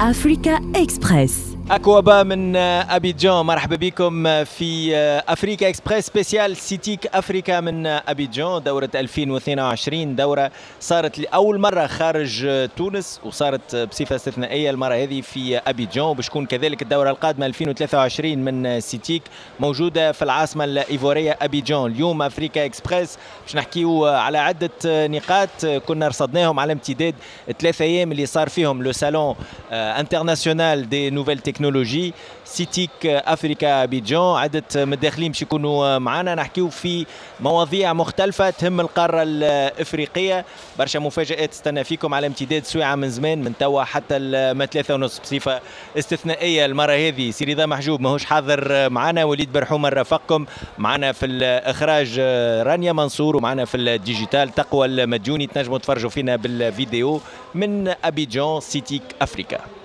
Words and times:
Africa 0.00 0.60
Express. 0.74 1.47
أكوابا 1.70 2.22
من 2.22 2.56
أبيجان. 2.56 3.46
مرحبا 3.46 3.76
بكم 3.76 4.44
في 4.44 4.96
أفريكا 5.28 5.68
إكسبريس 5.68 6.06
سبيسيال 6.06 6.56
سيتيك 6.56 7.06
أفريكا 7.06 7.60
من 7.60 7.86
أبيجان. 7.86 8.62
دورة 8.62 8.90
2022 8.94 10.16
دورة 10.16 10.50
صارت 10.80 11.18
لأول 11.18 11.60
مرة 11.60 11.86
خارج 11.86 12.48
تونس 12.76 13.20
وصارت 13.24 13.76
بصفة 13.76 14.16
استثنائية 14.16 14.70
المرة 14.70 14.94
هذه 14.94 15.20
في 15.20 15.58
أبيجان. 15.58 16.04
وباش 16.04 16.26
تكون 16.26 16.46
كذلك 16.46 16.82
الدورة 16.82 17.10
القادمة 17.10 17.46
2023 17.46 18.38
من 18.38 18.80
سيتيك 18.80 19.22
موجودة 19.60 20.12
في 20.12 20.22
العاصمة 20.22 20.64
الإيفورية 20.64 21.38
أبيجان. 21.42 21.86
اليوم 21.86 22.22
أفريكا 22.22 22.64
إكسبريس 22.64 23.18
باش 23.46 23.56
نحكيو 23.56 24.06
على 24.06 24.38
عدة 24.38 24.70
نقاط 24.84 25.66
كنا 25.86 26.08
رصدناهم 26.08 26.60
على 26.60 26.72
امتداد 26.72 27.14
ثلاثة 27.60 27.84
أيام 27.84 28.12
اللي 28.12 28.26
صار 28.26 28.48
فيهم 28.48 28.82
لو 28.82 28.92
سالون 28.92 29.34
انترناسيونال 29.72 30.88
دي 30.88 31.10
نوفيل 31.10 31.38
تكنولوجي 31.58 32.14
سيتيك 32.44 32.90
افريكا 33.06 33.82
أبيجان 33.82 34.20
عدة 34.36 34.62
متداخلين 34.76 35.32
باش 35.32 35.42
يكونوا 35.42 35.98
معنا 35.98 36.34
نحكيو 36.34 36.68
في 36.68 37.06
مواضيع 37.40 37.92
مختلفة 37.92 38.50
تهم 38.50 38.80
القارة 38.80 39.22
الإفريقية. 39.22 40.44
برشا 40.78 40.98
مفاجآت 40.98 41.52
استنى 41.52 41.84
فيكم 41.84 42.14
على 42.14 42.26
امتداد 42.26 42.64
سويعة 42.64 42.94
من 42.94 43.10
زمان 43.10 43.42
من 43.42 43.52
توا 43.58 43.84
حتى 43.84 44.18
ما 44.52 44.66
ثلاثة 44.66 44.94
ونص 44.94 45.18
بصفة 45.18 45.60
استثنائية 45.98 46.66
المرة 46.66 46.92
هذه. 46.92 47.30
سي 47.30 47.44
رضا 47.44 47.66
محجوب 47.66 48.00
ماهوش 48.00 48.24
حاضر 48.24 48.90
معنا 48.90 49.24
وليد 49.24 49.52
برحومة 49.52 49.88
رافقكم 49.88 50.46
معنا 50.78 51.12
في 51.12 51.26
الإخراج 51.26 52.18
رانيا 52.66 52.92
منصور 52.92 53.36
ومعنا 53.36 53.64
في 53.64 53.76
الديجيتال 53.76 54.54
تقوى 54.54 54.86
المديوني. 54.86 55.46
تنجموا 55.46 55.78
تفرجوا 55.78 56.10
فينا 56.10 56.36
بالفيديو 56.36 57.20
من 57.54 57.94
أبيجان 58.04 58.60
سيتيك 58.60 59.02
افريكا 59.22 59.77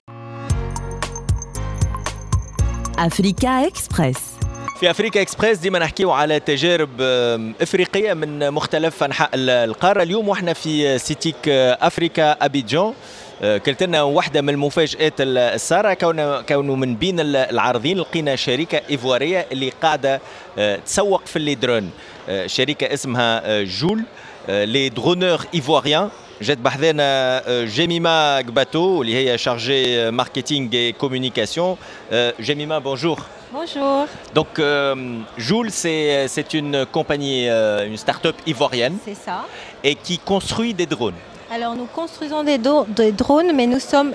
أفريكا 2.99 3.67
إكسبريس 3.67 4.17
في 4.79 4.91
افريكا 4.91 5.21
إكسبريس 5.21 5.57
ديما 5.57 5.79
نحكيو 5.79 6.11
على 6.11 6.39
تجارب 6.39 7.01
إفريقية 7.61 8.13
من 8.13 8.51
مختلف 8.51 9.03
أنحاء 9.03 9.29
القارة. 9.33 10.03
اليوم 10.03 10.29
وإحنا 10.29 10.53
في 10.53 10.97
سيتيك 10.97 11.35
أفريكا 11.47 12.31
ابيجان 12.31 12.93
قلت 13.41 13.83
لنا 13.83 14.01
واحدة 14.01 14.41
من 14.41 14.49
المفاجآت 14.49 15.13
السارة. 15.19 15.93
كونه 15.93 16.41
كونه 16.41 16.75
من 16.75 16.95
بين 16.95 17.19
العارضين 17.19 17.97
لقينا 17.97 18.35
شركه 18.35 18.81
إيفوارية 18.89 19.47
اللي 19.51 19.69
قاعدة 19.81 20.21
تسوق 20.85 21.25
في 21.25 21.35
اللي 21.35 21.55
درون. 21.55 21.89
شركه 22.45 22.93
اسمها 22.93 23.63
جول 23.63 24.03
لي 24.49 24.89
درونور 24.89 25.41
ايفواريان 25.55 26.09
جات 26.42 26.58
بحذانا 26.58 27.64
جيميما 27.64 28.40
غباتو 28.40 29.02
اللي 29.02 29.14
هي 29.14 29.38
شارجي 29.38 30.10
ماركتينغ 30.10 30.74
اي 30.74 30.92
كوميونيكاسيون 30.92 31.76
جيميما 32.40 32.78
بونجور 32.78 33.20
Bonjour. 33.50 34.06
Donc, 34.34 34.58
euh, 34.58 34.94
Joule, 35.38 35.70
c'est 35.70 36.52
une 36.52 36.84
compagnie, 36.84 37.48
euh, 37.48 37.86
une 37.86 37.96
start-up 37.96 38.36
ivoirienne. 38.46 38.98
C'est 39.02 39.14
ça. 39.14 39.46
Et 39.82 39.94
qui 39.94 40.18
construit 40.18 40.74
des 40.74 40.84
drones. 40.84 41.14
Alors, 41.50 41.74
nous 41.74 41.86
construisons 41.86 42.44
des, 42.44 42.58
des 42.88 43.12
drones, 43.12 43.52
mais 43.54 43.66
nous 43.66 43.80
sommes 43.80 44.12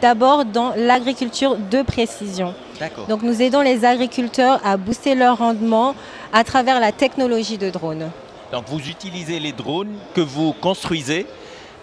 d'abord 0.00 0.44
dans 0.44 0.72
l'agriculture 0.76 1.56
de 1.56 1.82
précision. 1.82 2.54
D'accord. 2.78 3.06
Donc, 3.08 3.22
nous 3.22 3.42
aidons 3.42 3.60
les 3.60 3.84
agriculteurs 3.84 4.60
à 4.64 4.76
booster 4.76 5.16
leur 5.16 5.38
rendement 5.38 5.96
à 6.32 6.44
travers 6.44 6.78
la 6.78 6.92
technologie 6.92 7.58
de 7.58 7.70
drones. 7.70 8.08
Donc, 8.52 8.64
vous 8.68 8.78
utilisez 8.88 9.40
les 9.40 9.52
drones 9.52 9.94
que 10.14 10.20
vous 10.20 10.52
construisez. 10.52 11.26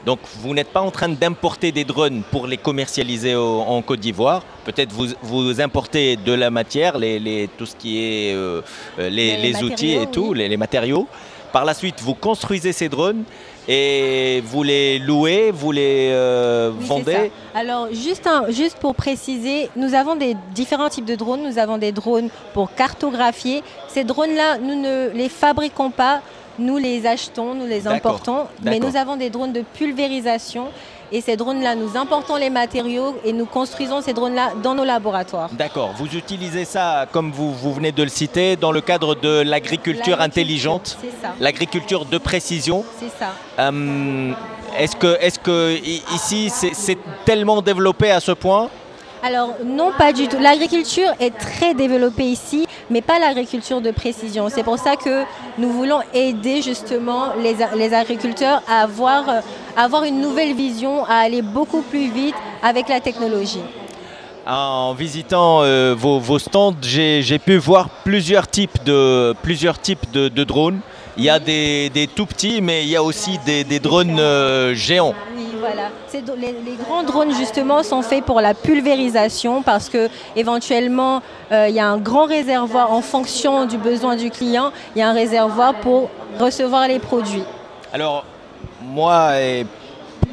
donc 0.04 0.18
vous 0.40 0.52
n'êtes 0.52 0.68
pas 0.72 0.80
en 0.80 0.90
train 0.90 1.08
d'importer 1.08 1.70
des 1.72 1.84
drones 1.84 2.22
pour 2.30 2.46
les 2.46 2.56
commercialiser 2.56 3.34
au, 3.36 3.60
en 3.60 3.80
Côte 3.82 4.00
d'Ivoire. 4.00 4.42
Peut-être 4.64 4.92
vous, 4.92 5.06
vous 5.22 5.60
importez 5.60 6.16
de 6.16 6.32
la 6.32 6.50
matière, 6.50 6.98
les, 6.98 7.18
les, 7.18 7.48
tout 7.56 7.66
ce 7.66 7.76
qui 7.76 7.98
est 7.98 8.34
euh, 8.34 8.62
les, 8.98 9.36
les 9.36 9.62
outils 9.62 9.92
et 9.92 10.06
tout, 10.06 10.32
les, 10.34 10.56
matériaux. 10.56 11.06
Par 11.52 11.64
la 11.64 11.74
suite, 11.74 12.00
vous 12.00 12.14
construisez 12.14 12.72
ces 12.72 12.88
drones 12.88 13.24
et 13.68 14.42
vous 14.46 14.62
les 14.62 14.98
louez, 14.98 15.50
vous 15.52 15.70
les 15.70 16.08
euh, 16.10 16.72
Oui, 16.76 16.86
vendez. 16.86 17.30
Alors, 17.54 17.88
juste, 17.92 18.26
un- 18.26 18.50
juste 18.50 18.78
pour 18.78 18.94
préciser, 18.94 19.68
nous 19.76 19.94
avons 19.94 20.16
des 20.16 20.34
différents 20.54 20.88
types 20.88 21.04
de 21.04 21.14
drones. 21.14 21.42
Nous 21.42 21.58
avons 21.58 21.78
des 21.78 21.92
drones 21.92 22.30
pour 22.54 22.74
cartographier. 22.74 23.62
Ces 23.88 24.02
drones-là, 24.02 24.58
nous 24.58 24.80
ne 24.80 25.10
les 25.10 25.28
fabriquons 25.28 25.90
pas. 25.90 26.22
Nous 26.58 26.76
les 26.78 27.06
achetons, 27.06 27.54
nous 27.54 27.66
les 27.66 27.86
importons. 27.86 28.46
Mais 28.62 28.78
nous 28.78 28.96
avons 28.96 29.16
des 29.16 29.30
drones 29.30 29.52
de 29.52 29.62
pulvérisation. 29.62 30.68
Et 31.14 31.20
ces 31.20 31.36
drones-là, 31.36 31.74
nous 31.74 31.94
importons 31.98 32.36
les 32.36 32.48
matériaux 32.48 33.14
et 33.22 33.34
nous 33.34 33.44
construisons 33.44 34.00
ces 34.00 34.14
drones-là 34.14 34.52
dans 34.62 34.74
nos 34.74 34.84
laboratoires. 34.84 35.50
D'accord. 35.52 35.92
Vous 35.98 36.06
utilisez 36.16 36.64
ça, 36.64 37.06
comme 37.12 37.30
vous, 37.30 37.52
vous 37.52 37.74
venez 37.74 37.92
de 37.92 38.02
le 38.02 38.08
citer, 38.08 38.56
dans 38.56 38.72
le 38.72 38.80
cadre 38.80 39.14
de 39.14 39.42
l'agriculture 39.42 40.22
intelligente, 40.22 40.96
C'est 41.02 41.10
ça. 41.20 41.34
l'agriculture 41.38 42.06
de 42.06 42.16
précision. 42.16 42.82
C'est 42.98 43.10
ça. 43.18 43.32
Euh, 43.58 44.32
est-ce 44.78 44.96
que, 44.96 45.18
est-ce 45.20 45.38
que 45.38 45.76
i- 45.84 46.02
ici 46.14 46.50
c'est 46.50 46.96
tellement 47.26 47.60
développé 47.60 48.10
à 48.10 48.20
ce 48.20 48.32
point 48.32 48.70
Alors 49.24 49.50
non, 49.64 49.92
pas 49.96 50.12
du 50.12 50.26
tout. 50.26 50.38
L'agriculture 50.40 51.10
est 51.20 51.30
très 51.30 51.74
développée 51.74 52.24
ici, 52.24 52.66
mais 52.90 53.02
pas 53.02 53.20
l'agriculture 53.20 53.80
de 53.80 53.92
précision. 53.92 54.48
C'est 54.48 54.64
pour 54.64 54.78
ça 54.78 54.96
que 54.96 55.22
nous 55.58 55.70
voulons 55.70 56.00
aider 56.12 56.60
justement 56.60 57.26
les, 57.40 57.94
agriculteurs 57.94 58.62
à 58.68 58.82
avoir, 58.82 60.02
une 60.02 60.20
nouvelle 60.20 60.54
vision, 60.54 61.04
à 61.04 61.14
aller 61.18 61.40
beaucoup 61.40 61.82
plus 61.82 62.10
vite 62.10 62.34
avec 62.64 62.88
la 62.88 62.98
technologie. 62.98 63.62
En 64.44 64.92
visitant 64.94 65.62
euh, 65.62 65.94
vos, 65.96 66.40
stands, 66.40 66.74
j'ai 66.82 67.38
pu 67.38 67.58
voir 67.58 67.90
plusieurs 68.02 68.48
types 68.48 68.82
de, 68.84 69.34
drones. 70.42 70.80
Il 71.16 71.22
y 71.22 71.30
a 71.30 71.38
des, 71.38 72.08
tout 72.12 72.26
petits, 72.26 72.60
mais 72.60 72.82
il 72.82 72.88
y 72.88 72.96
a 72.96 73.04
aussi 73.04 73.38
des, 73.46 73.62
des 73.62 73.78
drones 73.78 74.18
euh, 74.18 74.74
géants. 74.74 75.14
Voilà. 75.62 75.90
Les, 76.38 76.74
grands 76.74 77.04
drones 77.04 77.32
justement 77.32 77.84
sont 77.84 78.02
faits 78.02 78.24
pour 78.24 78.40
la 78.40 78.52
pulvérisation 78.52 79.62
parce 79.62 79.88
que 79.88 80.08
éventuellement 80.34 81.22
euh, 81.52 81.68
il 81.68 81.74
y 81.76 81.78
a 81.78 81.86
un 81.86 81.98
grand 81.98 82.24
réservoir 82.24 82.92
en 82.92 83.00
fonction 83.00 83.64
du 83.64 83.78
besoin 83.78 84.16
du 84.16 84.28
client. 84.28 84.72
Il 84.96 84.98
y 84.98 85.02
a 85.02 85.08
un 85.08 85.12
réservoir 85.12 85.74
pour 85.74 86.10
recevoir 86.40 86.88
les 86.88 86.98
produits. 86.98 87.44
Alors, 87.92 88.24
moi, 88.82 89.40
et 89.40 89.64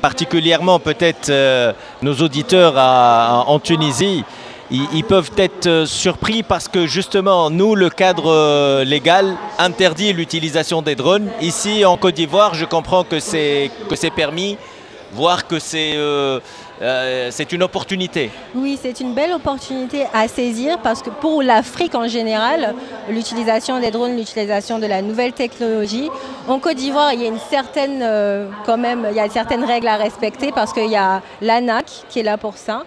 particulièrement 0.02 0.80
peut-être 0.80 1.30
euh, 1.30 1.74
nos 2.02 2.16
auditeurs 2.16 2.74
en 2.76 3.60
Tunisie, 3.60 4.24
ils, 4.72 4.88
ils 4.94 5.04
peuvent 5.04 5.32
être 5.38 5.68
euh, 5.68 5.86
surpris 5.86 6.42
parce 6.42 6.68
que 6.68 6.88
justement, 6.88 7.52
nous, 7.52 7.76
le 7.76 7.92
cadre 7.92 8.82
légal 8.84 9.36
interdit 9.60 10.12
l'utilisation 10.12 10.82
des 10.82 10.96
drones. 10.96 11.30
Ici, 11.40 11.86
en 11.86 11.98
Côte 11.98 12.16
d'Ivoire, 12.16 12.56
je 12.56 12.66
comprends 12.66 13.04
que 13.04 13.20
c'est 13.20 13.70
permis, 14.16 14.58
voire 15.14 15.48
que 15.48 15.60
c'est 15.60 15.94
euh, 15.96 16.40
euh, 16.82 17.28
c'est 17.32 17.52
une 17.52 17.64
opportunité. 17.64 18.32
Oui, 18.56 18.80
c'est 18.82 19.02
une 19.02 19.14
belle 19.14 19.34
opportunité 19.34 20.06
à 20.14 20.28
saisir 20.30 20.80
parce 20.82 21.02
que 21.02 21.10
pour 21.10 21.44
l'Afrique 21.44 21.94
en 21.94 22.08
général, 22.08 22.74
l'utilisation 23.10 23.80
des 23.82 23.92
drones, 23.92 24.16
l'utilisation 24.16 24.80
de 24.80 24.86
la 24.86 25.02
nouvelle 25.02 25.34
technologie, 25.34 26.10
en 26.48 26.60
Côte 26.60 26.78
d'Ivoire, 26.78 27.12
il 27.14 27.22
y 27.22 27.26
a 27.26 27.28
une 27.28 27.40
certaine, 27.50 28.00
euh, 28.02 28.48
quand 28.66 28.78
même, 28.78 29.08
il 29.10 29.16
y 29.16 29.20
a 29.20 29.30
certaines 29.30 29.66
règles 29.66 29.88
à 29.88 29.98
respecter 29.98 30.52
parce 30.54 30.72
qu'il 30.72 30.90
y 30.90 30.96
a 30.96 31.22
l'ANAC 31.42 31.86
qui 32.10 32.20
est 32.20 32.24
là 32.24 32.38
pour 32.38 32.56
ça. 32.56 32.84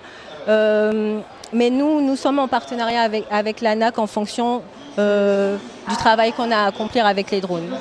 Euh, 0.48 1.18
mais 1.52 1.68
nous, 1.68 2.00
nous 2.00 2.16
sommes 2.16 2.38
en 2.38 2.48
partenariat 2.48 3.02
avec, 3.02 3.24
avec 3.30 3.60
l'ANAC 3.60 3.98
en 3.98 4.06
fonction 4.06 4.62
du 4.96 5.96
travail 5.96 6.32
qu'on 6.32 6.50
a 6.50 6.56
à 6.56 6.66
accomplir 6.66 7.06
avec 7.06 7.30
les 7.30 7.40
drones. 7.40 7.76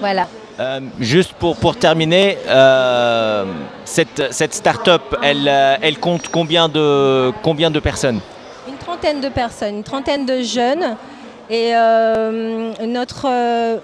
Voilà. 0.00 0.26
Euh, 0.60 0.80
juste 1.00 1.32
pour, 1.32 1.56
pour 1.56 1.74
terminer, 1.76 2.36
euh, 2.46 3.46
cette, 3.86 4.30
cette 4.30 4.52
start-up, 4.52 5.16
elle, 5.22 5.48
euh, 5.48 5.76
elle 5.80 5.98
compte 5.98 6.28
combien 6.28 6.68
de, 6.68 7.32
combien 7.42 7.70
de 7.70 7.80
personnes? 7.80 8.20
Une 8.68 8.76
trentaine 8.76 9.22
de 9.22 9.30
personnes, 9.30 9.76
une 9.76 9.82
trentaine 9.82 10.26
de 10.26 10.42
jeunes. 10.42 10.96
Et 11.48 11.74
euh, 11.74 12.72
notre, 12.86 13.26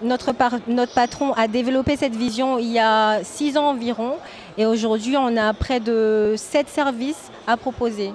notre, 0.05 0.33
par- 0.33 0.59
notre 0.69 0.93
patron 0.93 1.33
a 1.33 1.49
développé 1.49 1.97
cette 1.97 2.15
vision 2.15 2.59
il 2.59 2.71
y 2.73 2.79
a 2.79 3.21
six 3.25 3.57
ans 3.57 3.71
environ. 3.71 4.17
Et 4.59 4.67
aujourd'hui, 4.67 5.17
on 5.17 5.35
a 5.37 5.55
près 5.55 5.81
de 5.81 6.35
sept 6.37 6.69
services 6.69 7.31
à 7.47 7.57
proposer. 7.57 8.13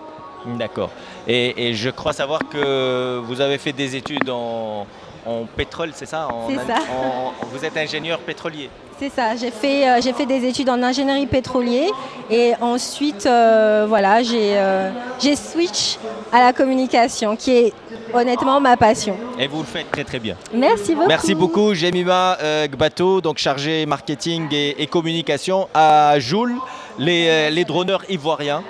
D'accord. 0.60 0.92
Et, 1.28 1.68
et 1.68 1.74
je 1.74 1.90
crois 1.90 2.14
savoir 2.14 2.42
que 2.50 3.20
vous 3.26 3.42
avez 3.42 3.58
fait 3.58 3.74
des 3.74 3.96
études 3.96 4.30
en, 4.30 4.86
en 5.26 5.46
pétrole, 5.46 5.92
c'est 5.94 6.06
ça 6.06 6.28
En- 6.28 6.50
C'est 6.50 6.56
ça. 6.56 6.80
en- 6.92 7.34
vous 7.52 7.64
êtes 7.66 7.78
ingénieur 7.78 8.20
pétrolier. 8.20 8.70
C'est 9.00 9.10
ça, 9.10 9.36
j'ai 9.36 9.50
fait, 9.50 9.90
euh, 9.90 10.00
j'ai 10.00 10.14
fait 10.14 10.28
des 10.28 10.46
études 10.46 10.70
en 10.70 10.82
ingénierie 10.84 11.26
pétrolier 11.26 11.90
et 12.30 12.54
ensuite 12.62 13.26
euh, 13.26 13.86
voilà, 13.90 14.22
j'ai 14.22 14.54
euh, 14.58 14.92
j'ai 15.20 15.36
switch 15.36 15.98
à 16.32 16.40
la 16.40 16.54
communication 16.54 17.36
qui 17.36 17.52
est 17.52 17.74
honnêtement 18.14 18.60
ma 18.60 18.78
passion. 18.78 19.16
Et 19.40 19.48
vous 19.48 19.60
le 19.60 19.66
faites 19.66 19.90
très 19.92 20.04
très 20.04 20.20
bien. 20.20 20.36
Merci 20.54 20.94
beaucoup. 20.94 21.08
Merci 21.08 21.34
beaucoup, 21.34 21.74
Jemima 21.74 22.38
Gbato, 22.68 23.22
donc 23.22 23.40
chargée 23.40 23.88
marketing 23.88 24.48
et, 24.52 24.84
et 24.84 24.86
communication 24.86 25.68
à 25.74 26.20
Joule, 26.20 26.54
les, 27.00 27.50
les 27.50 27.66
droneurs 27.66 28.04
ivoiriens 28.08 28.62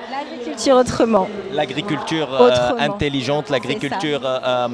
l'agriculture 0.50 0.76
autrement. 0.76 1.28
L'agriculture 1.52 2.28
Autrement. 2.40 2.78
intelligente, 2.80 3.50
l'agriculture 3.50 4.20
euh, 4.24 4.68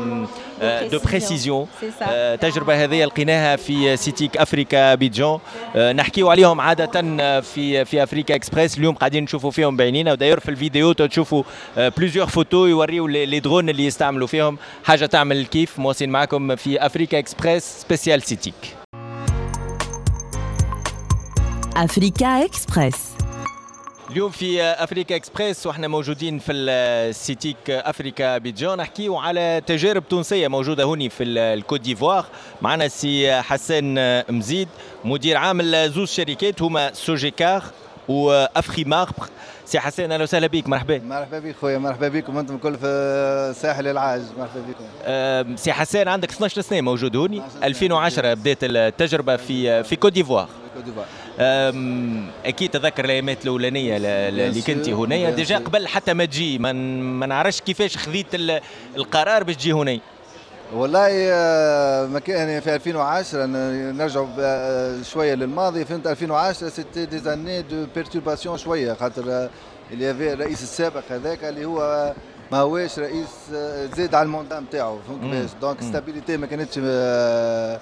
euh, 0.63 0.89
de 0.89 0.99
précision 0.99 1.69
C'est 1.81 1.91
ça. 1.99 2.07
آه، 2.09 2.35
التجربة 2.35 2.85
هذه 2.85 3.05
لقيناها 3.05 3.57
في 3.57 3.97
سيتيك 3.97 4.37
افريكا 4.37 4.95
بيجون 4.95 5.41
آه، 5.77 5.93
نحكيو 5.93 6.31
عليهم 6.31 6.61
عادة 6.61 6.91
آه، 7.21 7.41
في 7.41 7.85
في 7.85 8.03
افريكا 8.03 8.35
اكسبريس 8.35 8.79
اليوم 8.79 8.95
قاعدين 8.95 9.25
نشوفوا 9.25 9.51
فيهم 9.51 9.77
باينين 9.77 10.09
وداير 10.09 10.41
في 10.41 10.49
الفيديو 10.49 10.93
تشوفوا 10.93 11.43
بليزيور 11.77 12.27
فوتو 12.27 12.67
يوريو 12.67 13.07
لي 13.07 13.27
لي 13.27 13.41
درون 13.41 13.69
اللي 13.69 13.87
يستعملوا 13.87 14.27
فيهم 14.27 14.59
حاجة 14.85 15.07
تعمل 15.07 15.37
الكيف 15.37 15.79
مواصلين 15.79 16.11
معكم 16.11 16.57
في 16.57 16.87
افريكا 16.87 17.19
اكسبريس 17.19 17.65
سبيسيال 17.65 18.23
سيتيك 18.23 18.55
Africa 21.75 22.31
Express. 22.47 23.16
اليوم 24.12 24.32
في 24.32 24.64
أفريكا 24.64 25.16
إكسبريس 25.16 25.68
وإحنا 25.68 25.88
موجودين 25.88 26.40
في 26.40 26.52
السيتيك 26.52 27.70
أفريكا 27.70 28.38
بيجون 28.38 28.78
نحكيو 28.78 29.18
على 29.18 29.62
تجارب 29.66 30.08
تونسية 30.10 30.48
موجودة 30.48 30.84
هوني 30.84 31.10
في 31.10 31.24
الكوت 31.24 31.82
ديفوار. 31.82 32.26
معنا 32.62 32.86
السي 32.86 33.42
حسن 33.42 33.96
مزيد 34.30 34.68
مدير 35.06 35.38
عام 35.38 35.62
لزوز 35.62 36.10
شركات 36.10 36.62
هما 36.62 36.94
سوجيكار 36.94 37.64
وافري 38.08 38.84
ماربر. 38.84 39.28
سي 39.66 39.80
حسن 39.80 40.12
أهلا 40.12 40.24
وسهلا 40.24 40.48
بك 40.48 40.68
مرحبا. 40.68 41.00
مرحبا 41.00 41.40
بك 41.40 41.56
خويا 41.62 41.78
مرحبا 41.78 42.08
بكم 42.08 42.38
أنتم 42.38 42.56
الكل 42.56 42.78
في 42.78 43.54
ساحل 43.56 43.88
العاج. 43.88 44.22
مرحبا 44.38 44.62
بكم. 44.62 45.56
سي 45.56 45.74
حسن 45.74 46.08
عندك 46.08 46.30
12 46.30 46.62
سنه 46.62 46.82
موجود 46.82 47.16
هوني. 47.16 47.42
2010 47.64 48.34
بدات 48.34 48.58
التجربة 48.64 49.36
في 49.36 49.84
في 49.84 49.96
كوت 49.96 50.14
ديفوار. 50.14 50.50
كوت 50.76 50.84
ديفوار. 50.84 51.06
أكيد 52.46 52.70
تذكر 52.72 53.06
الأيامات 53.06 53.44
الأولانية 53.44 53.98
اللي 53.98 54.62
كنت 54.62 54.90
bien 54.90 55.36
ديجا. 55.36 55.58
قبل 55.58 55.88
حتى 55.88 56.14
ما 56.14 56.26
تجي 56.26 56.58
ما 56.60 57.26
نعرفش 57.26 57.62
كيفاش 57.62 57.98
خذيت 57.98 58.36
ال- 58.36 58.62
القرار 58.96 59.44
باش 59.44 59.56
تجي 59.56 59.72
هنا 59.72 60.00
والله 60.74 61.08
آه، 61.12 62.06
ما 62.06 62.20
كان 62.20 62.38
يعني 62.38 62.62
في 62.62 62.76
2010 62.76 63.46
ن- 63.46 63.98
نرجعوا 63.98 64.28
ب- 64.38 65.04
شوية 65.04 65.34
للماضي. 65.34 65.86
فهمت 65.86 66.08
2010 66.08 66.70
سيتي 66.70 67.06
دي 67.06 67.20
زاني 67.20 67.62
دو 67.62 67.86
بيرتورباسيون 67.96 68.58
شوية. 68.58 68.94
خاطر 68.94 69.24
آه، 69.32 69.50
اللي 69.92 70.06
يافي 70.06 70.34
الرئيس 70.34 70.64
السابق 70.64 71.04
هذاك 71.12 71.44
اللي 71.44 71.66
هو 71.66 72.14
ما 72.52 72.58
هواش 72.58 73.00
رئيس 73.00 73.28
آه، 73.56 73.86
زاد 73.98 74.16
على 74.16 74.26
الموندان 74.26 74.64
نتاعو. 74.64 75.00
فهمت. 75.08 75.24
كيفاش 75.34 75.50
دونك. 75.62 75.82
ستابيليتي 75.84 76.38
ما 76.38 76.48
كانتش 76.48 76.78
آه، 76.78 76.82
آه، 76.84 77.80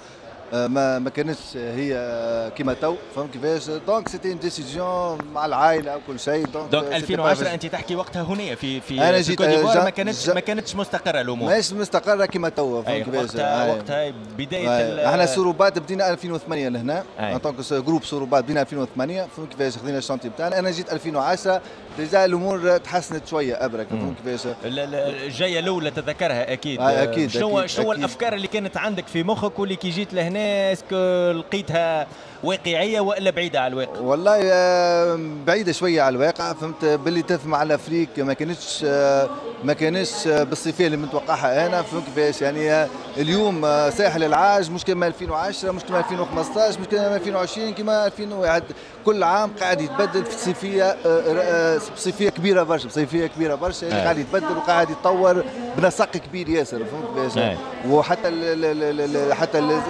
ما 0.52 0.98
ما 0.98 1.10
كانتش 1.10 1.56
هي 1.56 2.52
كيما 2.56 2.74
تو 2.74 2.94
فهمت 3.16 3.32
كيفاش؟ 3.32 3.70
دونك 3.86 4.08
سيتي 4.08 4.32
ان 4.32 4.38
ديسيزيون 4.38 5.18
مع 5.34 5.46
العائلة 5.46 5.96
وكل 5.96 6.20
شيء. 6.20 6.46
دونك 6.46 6.70
دونك 6.72 6.84
c'était 6.86 6.90
pas 6.90 6.94
2010 6.94 7.44
facile. 7.44 7.46
أنت 7.52 7.66
تحكي 7.66 7.96
وقتها 7.96 8.22
هنا 8.22 8.54
في 8.54 8.80
في 8.80 9.00
في 9.22 9.30
جيت- 9.30 9.40
ما 9.84 9.90
كانتش 9.90 10.26
جا- 10.26 10.34
ما 10.34 10.40
كانتش 10.40 10.76
مستقرة 10.76 11.20
الأمور. 11.20 11.48
ماهيش 11.48 11.72
مستقرة 11.72 12.26
كيما 12.26 12.48
أي، 12.88 13.04
فهمت 13.04 13.14
كيفاش؟ 13.16 13.30
وقتها. 13.30 13.72
وقتها 13.74 14.12
بداية 14.38 15.08
إحنا 15.08 15.26
سوروبات 15.26 15.78
بدينا 15.78 16.10
2008 16.10 16.68
لهنا. 16.68 17.04
ان 17.20 17.38
طونك 17.38 17.60
جروب 17.72 18.04
سوروبات 18.04 18.44
بدينا 18.44 18.60
2008 18.62 19.26
فهمت 19.36 19.48
كيفاش؟ 19.50 19.76
خذينا 19.76 19.98
الشانتي 19.98 20.28
بتاعنا. 20.28 20.58
أنا 20.58 20.70
جيت 20.70 20.92
2010 20.92 21.60
ديجا 21.96 22.24
الأمور 22.24 22.76
تحسنت 22.78 23.26
شوية 23.28 23.64
أبرك. 23.64 23.86
فهمت 23.90 24.16
كيفاش 24.24 24.46
ال- 24.64 24.78
ال- 24.78 24.94
الجايه 25.24 25.58
الاولى 25.58 25.90
تتذكرها 25.90 26.52
أكيد 26.52 26.80
آه، 26.80 27.02
أكيد، 27.02 27.30
شنو 27.30 27.66
شنو. 27.66 27.92
الأفكار 27.92 28.32
اللي 28.34 28.46
كانت 28.46 28.76
عندك 28.76 29.06
في 29.06 29.22
مخك 29.22 29.58
واللي 29.58 29.76
كي 29.76 29.90
جيت 29.90 30.14
لهنا 30.14 30.72
اسكو 30.72 31.30
لقيتها 31.30 32.06
واقعية 32.46 33.00
وإلا 33.00 33.30
بعيدة 33.30 33.60
على 33.60 33.72
الواقع؟ 33.72 34.00
والله 34.00 34.38
آه، 34.42 35.18
بعيدة 35.46 35.72
شوية 35.72 36.02
على 36.02 36.16
الواقع 36.16 36.52
فهمت؟ 36.52 36.84
باللي 36.84 37.22
تف 37.22 37.46
مع 37.46 37.62
الافريك 37.62 38.08
ما 38.18 38.32
كانتش 38.32 38.84
آه، 38.88 39.28
ما 39.64 39.72
كانتش 39.72 40.26
آه، 40.26 40.42
بالصفة 40.42 40.86
اللي 40.86 40.96
متوقعها 40.96 41.66
أنا 41.66 41.82
فهمت؟ 41.82 42.04
كيفاش 42.04 42.42
يعني 42.42 42.86
اليوم 43.16 43.62
ساحل 43.90 44.24
العاج 44.24 44.70
مش 44.70 44.84
كما 44.84 45.06
2010 45.06 45.70
مش 45.72 45.82
كما 45.84 45.98
2015 45.98 46.80
مش 46.80 46.86
كما 46.86 47.16
2020 47.16 47.74
كما 47.74 48.06
2001 48.06 48.62
كل 49.04 49.22
عام 49.22 49.50
قاعد 49.60 49.80
يتبدل 49.80 50.24
في 50.24 50.38
صيفيه 50.38 50.96
آه، 51.06 51.80
بصيفيه 51.96 52.28
كبيرة 52.28 52.62
برشا 52.62 52.88
بصيفيه 52.88 53.26
كبيرة 53.26 53.54
برشا 53.54 53.84
يعني 53.86 54.00
آه. 54.00 54.04
قاعد 54.04 54.18
يتبدل 54.18 54.56
وقاعد 54.56 54.90
يتطور 54.90 55.44
بنسق 55.78 56.10
كبير 56.10 56.48
ياسر 56.48 56.78
فهمت؟ 56.78 57.14
كيفاش 57.26 57.38
آه. 57.38 57.56
وحتى 57.90 58.28
ال 58.28 59.34
حتى 59.34 59.58
ال- 59.58 59.80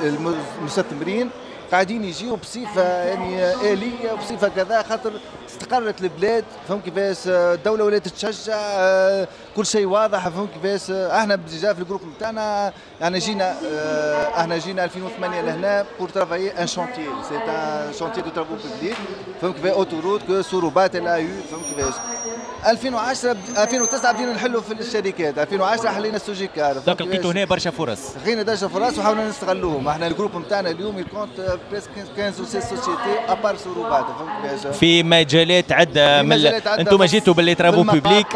المستثمرين 0.60 1.30
قاعدين 1.72 2.04
يجيو 2.04 2.36
بصفة 2.36 2.82
يعني 3.04 3.44
آلية 3.72 4.12
وبصفة 4.12 4.48
كذا 4.48 4.82
خاطر 4.82 5.12
استقرت 5.48 6.00
البلاد 6.02 6.44
فهم 6.68 6.80
كيفاش؟ 6.80 7.16
الدولة 7.26 7.84
ولات 7.84 8.08
تشجع 8.08 8.54
آه، 8.56 9.28
كل 9.56 9.66
شيء 9.66 9.86
واضح 9.86 10.28
فهم 10.28 10.46
كيفاش؟ 10.54 10.90
آه، 10.90 11.18
أحنا 11.18 11.34
ديجا 11.34 11.72
في 11.72 11.80
الجروب 11.80 12.00
نتاعنا 12.16 12.72
يعني 13.00 13.18
جينا 13.18 13.56
آه، 13.72 14.40
أحنا 14.40 14.58
جينا 14.58 14.84
2008 14.84 15.40
لهنا 15.40 15.84
بور 15.98 16.08
ترافايي 16.08 16.50
ان 16.62 16.66
شونتيي 16.66 17.06
سي 17.28 17.36
ان 17.36 17.92
شونتيي 17.98 18.22
دو 18.22 18.30
ترافو 18.30 18.54
بوبليك 18.54 18.96
فهم 19.42 19.52
كيفاش؟ 19.52 19.70
اوتوروت 19.72 20.22
كو 20.22 20.42
سوروبات 20.42 20.96
لا 20.96 21.16
يو 21.16 21.28
فهم 21.50 21.60
كيفاش؟ 21.76 21.94
2010 22.66 23.32
بد- 23.32 23.58
2009 23.58 24.12
بدينا 24.12 24.32
نحلوا 24.32 24.60
في 24.60 24.72
الشركات. 24.72 25.38
2010 25.38 25.88
حلينا 25.90 26.16
السوجيكار 26.16 26.78
دونك؟ 26.78 27.02
لقيتوا 27.02 27.32
هنا 27.32 27.44
برشا 27.44 27.70
فرص. 27.70 28.00
لقينا 28.24 28.42
درجه 28.42 28.66
فرص 28.66 28.98
وحاولنا 28.98 29.28
نستغلوهم. 29.28 29.88
أحنا 29.88 30.06
الجروب 30.06 30.36
نتاعنا 30.36 30.70
اليوم 30.70 30.98
يكونت 30.98 31.55
بريسك 31.70 31.90
15 32.16 32.42
و 32.42 32.44
16 32.44 32.66
سوسيتي 32.76 33.18
ابار 33.28 33.56
سوروبات 33.56 34.04
فهمت 34.04 34.52
كيفاش 34.62 34.76
في 34.76 35.02
مجالات 35.02 35.72
عده 35.72 36.22
من 36.22 36.46
أنتم 36.46 37.04
جيتوا 37.04 37.34
باللي 37.34 37.54
ترافو 37.54 37.82
بوبليك. 37.82 38.26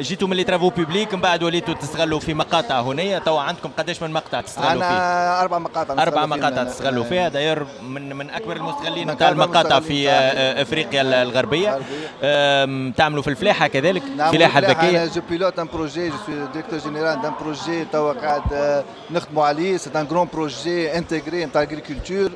جيتوا 0.00 0.28
من 0.28 0.36
لي 0.36 0.44
ترافو 0.44 0.68
بوبليك 0.70 1.14
من 1.14 1.20
بعد 1.20 1.42
وليتوا 1.42 1.74
تستغلوا 1.74 2.20
في 2.20 2.34
مقاطع 2.34 2.80
هنا 2.80 3.18
توا 3.18 3.40
عندكم 3.40 3.70
قداش 3.78 4.02
من 4.02 4.10
مقطع 4.12 4.40
تستغلوا 4.40 4.82
فيه 4.82 5.40
أربع 5.40 5.58
مقاطع 5.58 6.02
أربع 6.02 6.26
مقاطع. 6.26 6.64
تستغلوا. 6.64 7.04
فيها 7.04 7.28
داير 7.28 7.66
من 7.82 8.16
من 8.16 8.30
اكبر 8.30 8.56
المستغلين 8.56 9.10
نتاع 9.10 9.28
المقاطع 9.28 9.80
في 9.80 10.10
افريقيا 10.10 11.22
الغربيه 11.22 11.78
تعملوا 12.96 13.22
في 13.22 13.28
الفلاحه 13.30 13.66
كذلك 13.66 14.02
نعم 14.16 14.28
الفلاحه 14.28 14.58
أنا 14.58 14.68
الذكيه 14.68 15.04
جو 15.14 15.20
بيلوت 15.30 15.58
ان 15.58 15.66
بروجي 15.72 16.08
جو 16.08 16.14
سوي 16.26 16.46
ديريكتور 16.52 16.78
جينيرال 16.78 17.22
دان 17.22 17.32
بروجي 17.40 17.84
توا 17.84 18.12
قاعد 18.12 18.84
نخدموا 19.10 19.46
عليه 19.46 19.76
سي 19.76 19.90
ان 19.96 20.06
جرون 20.06 20.28
بروجي 20.32 20.98
انتيغري 20.98 21.44
نتاع 21.44 21.62
اغريكولتور 21.90 22.30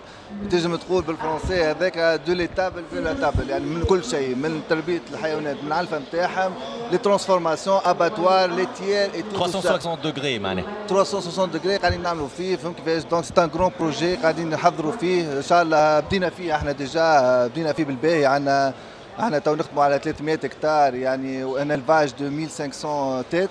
تنجم 0.50 0.76
تقول 0.76 1.02
بالفرنسي 1.02 1.64
هذاك 1.64 2.20
دو 2.26 2.32
ليتابل 2.32 2.84
في 2.90 3.00
لاتابل 3.00 3.50
يعني 3.50 3.64
من 3.64 3.84
كل 3.84 4.04
شيء 4.04 4.34
من 4.34 4.60
تربية 4.68 5.00
الحيوانات 5.12 5.56
من 5.62 5.66
العلفه 5.66 5.98
نتاعهم 5.98 6.52
لي 6.92 6.98
ترانسفورماسيون 6.98 7.80
أباتوار 7.84 8.50
ليتيير 8.50 9.14
اي 9.14 9.22
تو 9.22 9.46
360 9.46 10.00
دوغري 10.02 10.38
معناها 10.38 10.64
360 10.88 11.50
ديجري 11.50 11.76
قاعدين 11.76 12.02
نعملوا 12.02 12.28
فيه 12.28 12.56
فهمت 12.56 12.76
كيفاش؟ 12.76 13.02
دونك 13.04 13.24
سي 13.24 13.32
ان 13.38 13.50
جرون 13.54 13.70
بروجي 13.80 14.14
قاعدين 14.14 14.50
نحضروا 14.50 14.92
فيه. 14.92 15.32
إن 15.38 15.42
شاء 15.42 15.62
الله 15.62 16.00
بدينا 16.00 16.30
فيه 16.30 16.54
إحنا 16.54 16.72
ديجا 16.72 17.46
بدينا 17.46 17.72
فيه 17.72 17.84
بالباهي. 17.84 18.26
عندنا 18.26 18.74
إحنا 19.20 19.38
تو 19.38 19.54
نخدموا 19.54 19.84
على 19.84 19.98
300 19.98 20.34
هكتار 20.34 20.94
يعني 20.94 21.44
وان 21.44 21.72
الفاج 21.72 22.12
دو 22.20 22.26
1500 22.26 23.24
تيت 23.30 23.50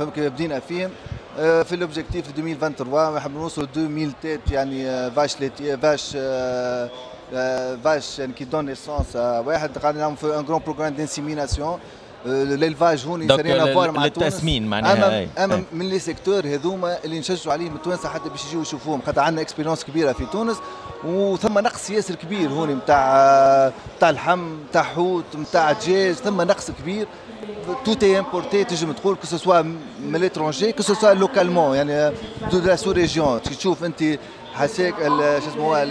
فهمت 0.00 0.14
كيف 0.14 0.32
بدينا 0.32 0.60
فيهم. 0.60 0.90
آه، 1.38 1.62
في 1.62 1.74
الاوبجيكتيف 1.74 2.28
2023 2.28 3.14
نحب 3.14 3.34
نوصل 3.34 3.68
2000 3.76 4.12
تيت 4.22 4.50
يعني 4.50 5.10
فاش 5.10 5.40
ليتي 5.40 5.76
فاش 5.76 6.16
فاش 7.84 8.18
يعني 8.18 8.32
كي 8.32 8.44
دون 8.44 8.64
نيسونس 8.66 9.16
واحد. 9.16 9.78
قاعدين 9.78 10.00
نعملوا 10.00 10.40
ان 10.40 10.44
جرون 10.44 10.60
بروغرام 10.66 10.94
دانسيميناسيون 10.94 11.78
آه، 12.26 12.42
الالفاج 12.42 13.06
هوني 13.06 13.28
سرينا 13.28 13.74
فوار 13.74 13.90
مع 13.90 14.04
التسمين 14.04 14.66
معناها 14.66 14.94
أما 14.94 15.44
أما 15.44 15.62
من 15.72 15.88
لي 15.88 15.98
سيكتور 15.98 16.46
هذوما 16.46 16.98
اللي 17.04 17.18
نشجعوا 17.18 17.52
عليهم 17.52 17.76
التوانسه 17.76 18.08
حتى 18.08 18.28
باش 18.28 18.46
يجيو 18.46 18.62
يشوفوهم. 18.62 19.02
خاطر 19.06 19.20
عندنا 19.20 19.42
اكسبيرونس 19.42 19.84
كبيرة 19.84 20.12
في 20.12 20.26
تونس 20.32 20.56
وثم 21.04 21.58
نقص 21.58 21.90
ياسر 21.90 22.14
كبير 22.14 22.50
هوني 22.50 22.74
نتاع 22.74 23.72
نتاع 23.96 24.08
آه، 24.08 24.12
الحم 24.12 24.60
نتاع 24.68 24.82
حوت 24.82 25.24
نتاع 25.36 25.72
دجاج 25.72 26.14
ثم 26.14 26.40
نقص 26.40 26.70
كبير. 26.70 27.06
تو 27.84 27.94
تي 27.94 28.18
امبورتي 28.18 28.64
تجم 28.64 28.92
تقول 28.92 29.16
كو 29.16 29.26
سوسوا 29.26 29.62
من 30.02 30.28
l'étranger, 30.28 30.64
كو 30.64 30.82
سوسوا 30.82 31.12
لوكالمون 31.12 31.76
يعني 31.76 32.16
دو 32.52 32.58
لا 32.58 32.76
سو 32.76 32.90
ريجيون 32.90 33.42
تشوف 33.42 33.84
أنت 33.84 34.18
حسيك 34.54 34.94
شو 34.98 35.38
اسمه 35.38 35.86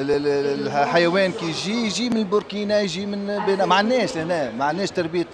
الحيوان 0.00 1.32
كي 1.32 1.46
يجي 1.46 1.86
يجي 1.86 2.10
من 2.10 2.24
بوركينا 2.24 2.80
يجي 2.80 3.06
من 3.06 3.42
بين 3.46 3.62
ما 3.64 3.74
عندناش 3.74 4.16
لهنا 4.16 4.50
ما 4.50 4.64
عندناش 4.64 4.90
تربية 4.90 5.26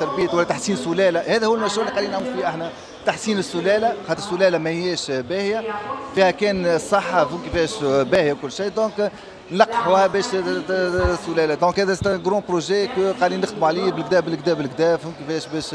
تربية 0.00 0.28
ولا 0.34 0.44
تحسين 0.44 0.76
سلاله 0.76 1.20
هذا 1.36 1.46
هو 1.46 1.54
المشروع 1.54 1.88
اللي 1.88 1.90
قاعدين 1.92 2.10
نعملوا 2.10 2.32
فيه 2.32 2.48
إحنا 2.48 2.70
تحسين 3.06 3.38
السلالة. 3.38 3.92
خاطر 4.08 4.18
السلالة 4.22 4.58
ما 4.58 4.70
هيش 4.70 5.10
باهية 5.10 5.64
فيها 6.14 6.30
كان 6.30 6.66
الصحه 6.66 7.24
فوق 7.24 7.40
كيفاش 7.44 7.82
باهية 7.84 8.32
وكل 8.32 8.52
شيء. 8.52 8.68
دونك 8.68 9.12
نلقحوها 9.52 10.06
باش 10.06 10.24
السلالة. 10.34 11.54
دونك 11.54 11.80
هذا 11.80 11.94
سي 11.94 12.18
جرون 12.18 12.42
بروجي 12.48 12.86
قاعدين 13.20 13.40
نخدموا 13.40 13.68
عليه 13.68 13.90
بالكدا 13.92 14.20
بالكدا 14.20 14.54
بالكدا. 14.54 14.96
فهمت 14.96 15.14
كيفاش 15.18 15.46
باش 15.46 15.74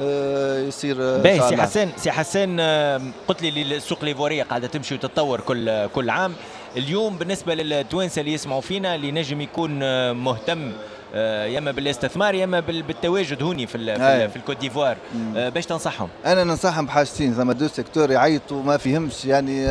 آه، 0.00 0.58
يصير 0.60 0.96
آه، 1.00 1.18
باهي 1.18 1.48
سي. 1.48 1.56
حسن 1.56 1.88
سي 1.96 2.10
حسن 2.10 2.60
آم، 2.60 3.12
قلت 3.28 3.42
لي 3.42 3.76
السوق 3.76 4.04
ليفورية 4.04 4.42
قاعدة 4.42 4.66
تمشي 4.66 4.94
وتتطور 4.94 5.40
كل 5.40 5.86
كل 5.86 6.10
عام. 6.10 6.32
اليوم 6.76 7.16
بالنسبة 7.18 7.54
للتوانسه 7.54 8.20
اللي 8.20 8.32
يسمعوا 8.32 8.60
فينا 8.60 8.94
اللي 8.94 9.12
نجم 9.12 9.40
يكون 9.40 9.80
آه، 9.82 10.12
مهتم 10.12 10.72
آه، 11.14 11.44
يا 11.44 11.58
أما 11.58 11.70
بالاستثمار 11.70 12.34
يا 12.34 12.44
أما 12.44 12.60
بال- 12.60 12.82
بالتواجد 12.82 13.42
هوني 13.42 13.66
في 13.66 13.78
في, 13.96 14.28
في 14.28 14.36
الكوت 14.36 14.56
ديفوار. 14.58 14.96
آه، 15.36 15.48
باش 15.48 15.66
تنصحهم؟ 15.66 16.08
أنا 16.26 16.44
ننصحهم 16.44 16.86
بحاجتين 16.86 17.34
زعما 17.34 17.52
دو 17.52 17.68
سيكتور 17.68 18.10
يعيطوا 18.10 18.62
ما 18.62 18.76
فيهمش 18.76 19.24
يعني 19.24 19.62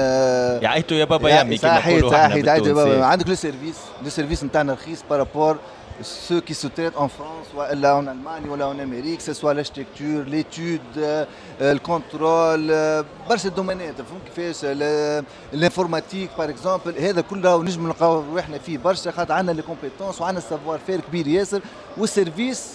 يعيطوا 0.61 0.97
يا 0.97 1.05
بابا 1.05 1.29
يامي 1.29 1.57
كما 1.57 1.69
صحيح 1.71 1.87
نقولوا 1.87 2.11
صحيح 2.11 2.35
يعيطوا 2.45 2.67
يا 2.67 2.73
بابا. 2.73 3.05
عندك 3.05 3.27
لو 3.29 3.35
سيرفيس 3.35 3.75
لو 4.03 4.09
سيرفيس 4.09 4.43
نتاعنا 4.43 4.73
رخيص 4.73 4.99
بارابور 5.09 5.57
ceux 6.02 6.40
qui 6.40 6.54
se 6.54 6.66
traitent 6.76 6.96
en 6.96 7.08
France 7.08 7.48
ولا 7.56 7.94
en 7.98 8.06
Allemagne 8.06 8.48
ولا 8.48 8.66
en 8.72 8.78
Amérique 8.78 9.18
que 9.18 9.22
ce 9.22 9.34
soit 9.34 9.52
l'architecture 9.54 10.24
l'étude 10.32 10.80
euh, 10.96 11.24
le 11.60 11.78
contrôle 11.78 12.70
euh, 12.70 13.02
برشا 13.28 13.48
دومينات 13.48 13.94
فهمت 13.96 14.22
كيفاش 14.36 14.60
ال- 14.64 15.24
الانفورماتيك 15.54 16.30
باغ 16.38 16.48
اكزومبل 16.50 16.98
هذا 16.98 17.20
كله 17.20 17.62
نجم 17.62 17.86
نلقاو 17.86 18.22
روحنا 18.34 18.58
فيه 18.58 18.78
برشا 18.78 19.10
خاطر 19.10 19.32
عندنا 19.32 19.52
لي 19.56 19.62
كومبيتونس 19.62 20.20
وعندنا 20.20 20.40
سافوار 20.40 20.78
فير 20.86 21.00
كبير 21.00 21.26
ياسر 21.26 21.60
والسيرفيس 21.98 22.66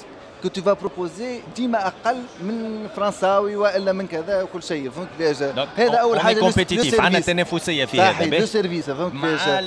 كو 0.42 0.48
تو 0.48 0.62
فا 0.62 0.72
بروبوزي 0.72 1.40
ديما 1.56 1.86
أقل 1.86 2.16
من 2.42 2.88
فرنساوي 2.96 3.56
والا 3.56 3.92
من 3.92 4.06
كذا 4.06 4.42
وكل 4.42 4.62
شيء 4.62 4.90
فهمت 4.90 5.08
كيفاش 5.18 5.42
هذا 5.76 5.96
اول 5.96 6.20
حاجة 6.20 6.50
compétitif. 6.50 7.00
عندنا 7.00 7.20
تنافسيه 7.20 7.84
في 7.84 8.00
هذا 8.00 8.38
دو 8.38 8.46
سيرفيس 8.46 8.84
فهمت 8.90 9.12
كيفاش 9.12 9.48
مع 9.48 9.58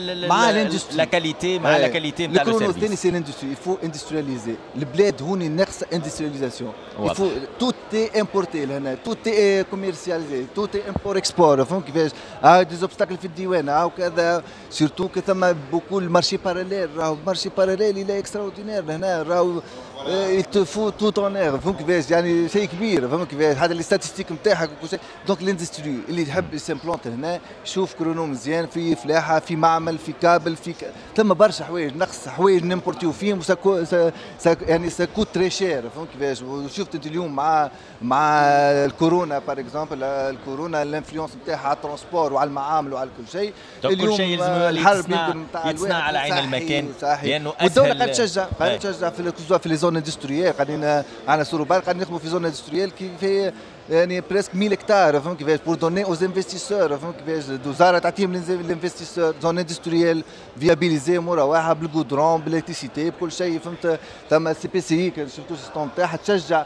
ال- 0.50 0.56
الاندستري 0.56 0.98
لا 0.98 1.04
كاليتي 1.06 1.60
مع 1.60 1.78
لا 1.78 1.88
كاليتي 1.88 2.28
نتاع 2.28 2.42
الكرونو 2.42 2.58
الثاني 2.70 2.76
السيرفيس 2.86 3.02
سي 3.02 3.10
الاندستري 3.10 3.52
يفو 3.52 3.78
اندسترياليزي 3.84 4.54
البلاد 4.76 5.22
هوني 5.22 5.48
ناقصه 5.50 5.86
اندسترياليزاسيون. 5.94 6.74
يفو 7.00 7.30
توت 7.60 7.76
تي 7.92 8.22
امبورتي 8.22 8.66
لهنا 8.66 8.96
توت 9.06 9.18
تي 9.24 9.64
كوميرسياليزي 9.64 10.46
توت 10.56 10.74
تي 10.74 10.82
امبور 10.90 11.18
اكسبور 11.18 11.66
فهمت 11.66 11.86
كيفاش 11.86 12.12
ها 12.44 12.62
دي 12.62 12.76
زوبستاكل 12.76 13.18
في 13.18 13.26
الديوان 13.26 13.70
ها 13.70 13.84
وكذا 13.84 14.44
سيرتو 14.70 15.08
كي 15.08 15.22
ثم 15.22 15.52
بوكو 15.72 16.00
المارشي 16.00 16.38
باراليل 16.38 16.98
راهو 16.98 17.18
مارشي 17.26 17.50
باراليل 17.58 17.98
إلى 17.98 18.20
اكسترا 18.20 18.42
اوردينير 18.42 18.86
لهنا 18.86 19.22
راهو 19.22 19.62
يتفو 20.08 20.90
توت 20.90 21.20
اون 21.20 21.38
اير 21.38 21.58
فهمت 21.60 21.78
كيفاش 21.78 22.12
يعني 22.12 22.50
شيء 22.50 22.66
كبير. 22.66 23.10
فهمت 23.10 23.30
كيفاش 23.30 23.58
هذا 23.58 23.74
لي 23.74 23.84
ستاتيستيك 23.84 24.32
نتاعك 24.32 24.70
وكل 24.78 24.90
شيء. 24.90 25.00
دونك 25.28 25.42
الاندستري 25.42 26.00
اللي 26.10 26.22
يحب 26.22 26.54
يسامبلونت 26.54 27.08
هنا 27.08 27.40
يشوف 27.66 27.94
كرونو 27.94 28.26
مزيان 28.26 28.68
في 28.68 28.96
فلاحة 28.96 29.40
في 29.40 29.56
معمل 29.56 29.98
في 29.98 30.14
كابل 30.22 30.56
في 30.56 30.74
ك... 30.74 30.92
ثم 31.18 31.34
برشا 31.34 31.66
حوايج. 31.66 31.98
نقص 31.98 32.28
حوايج 32.28 32.64
نمبورتيو 32.64 33.12
فيهم 33.12 33.40
وساكو 33.40 33.84
سا... 33.84 34.12
سا... 34.40 34.56
يعني 34.68 34.90
ساكو 34.90 35.24
تري 35.24 35.50
شير. 35.50 35.90
فهمت 35.96 36.08
كيفاش 36.14 36.42
وشفت 36.42 36.96
أنت 36.96 37.06
اليوم 37.06 37.36
مع 37.36 37.70
مع 38.02 38.42
الكورونا 38.86 39.40
بار 39.40 39.60
اكزومبل 39.60 40.04
الكورونا 40.04 40.84
الانفلونس 40.84 41.32
نتاعها 41.44 41.68
على 41.68 41.76
الترونسبور 41.76 42.34
وعلى 42.34 42.48
المعامل 42.48 42.94
وعلى 42.94 43.10
كل 43.18 43.32
شيء. 43.32 43.54
كل 43.84 44.16
شيء 44.16 44.38
الحرب 44.42 45.06
يتصنع- 45.06 45.68
يتصنع. 45.68 45.96
على 46.04 46.18
عين 46.18 46.38
المكان، 46.38 46.90
صحيح 47.02 47.24
لأنه 47.24 47.54
والدولة 47.62 47.94
قاعدة 47.94 48.12
تشجع. 48.12 48.46
قاعدة 48.60 48.78
تشجع 48.78 49.10
في 49.10 49.60
في 49.60 49.70
لي 49.70 49.76
زون 49.76 49.93
اندستريال 49.98 50.54
قاعدين 50.54 51.04
عندنا 51.28 51.44
سوروبال 51.44 51.82
قاعدين 51.82 52.02
نخدموا 52.02 52.20
في 52.20 52.28
زون 52.28 52.46
اندستريال 52.46 52.92
كي 52.92 53.12
في 53.20 53.52
يعني 53.90 54.22
بريسك 54.22 54.56
1000 54.56 54.74
هكتار 54.74 55.22
فهمت 55.22 55.40
كيفاش 55.40 55.60
بور 55.66 55.76
دوني 55.76 56.04
اوز 56.04 56.24
انفستيسور 56.24 56.98
فهمت 56.98 57.16
كيفاش 57.16 57.50
الوزاره 57.66 58.00
تعطيهم 58.00 58.34
للانفستيسور 58.34 59.34
زون 59.42 59.60
اندستريال 59.60 60.24
فيابيليزي 60.60 61.20
مره 61.20 61.44
واحدة 61.44 61.74
بالجودرون 61.74 62.42
بالالكتريسيتي 62.42 63.10
بكل 63.10 63.32
شيء 63.32 63.60
فهمت 63.60 64.00
ثم 64.30 64.54
سي 64.54 64.68
بي 64.68 64.82
سي 64.82 65.14
شفتوا 65.16 65.56
السيستم 65.56 65.88
تاعها 65.96 66.18
تشجع 66.18 66.66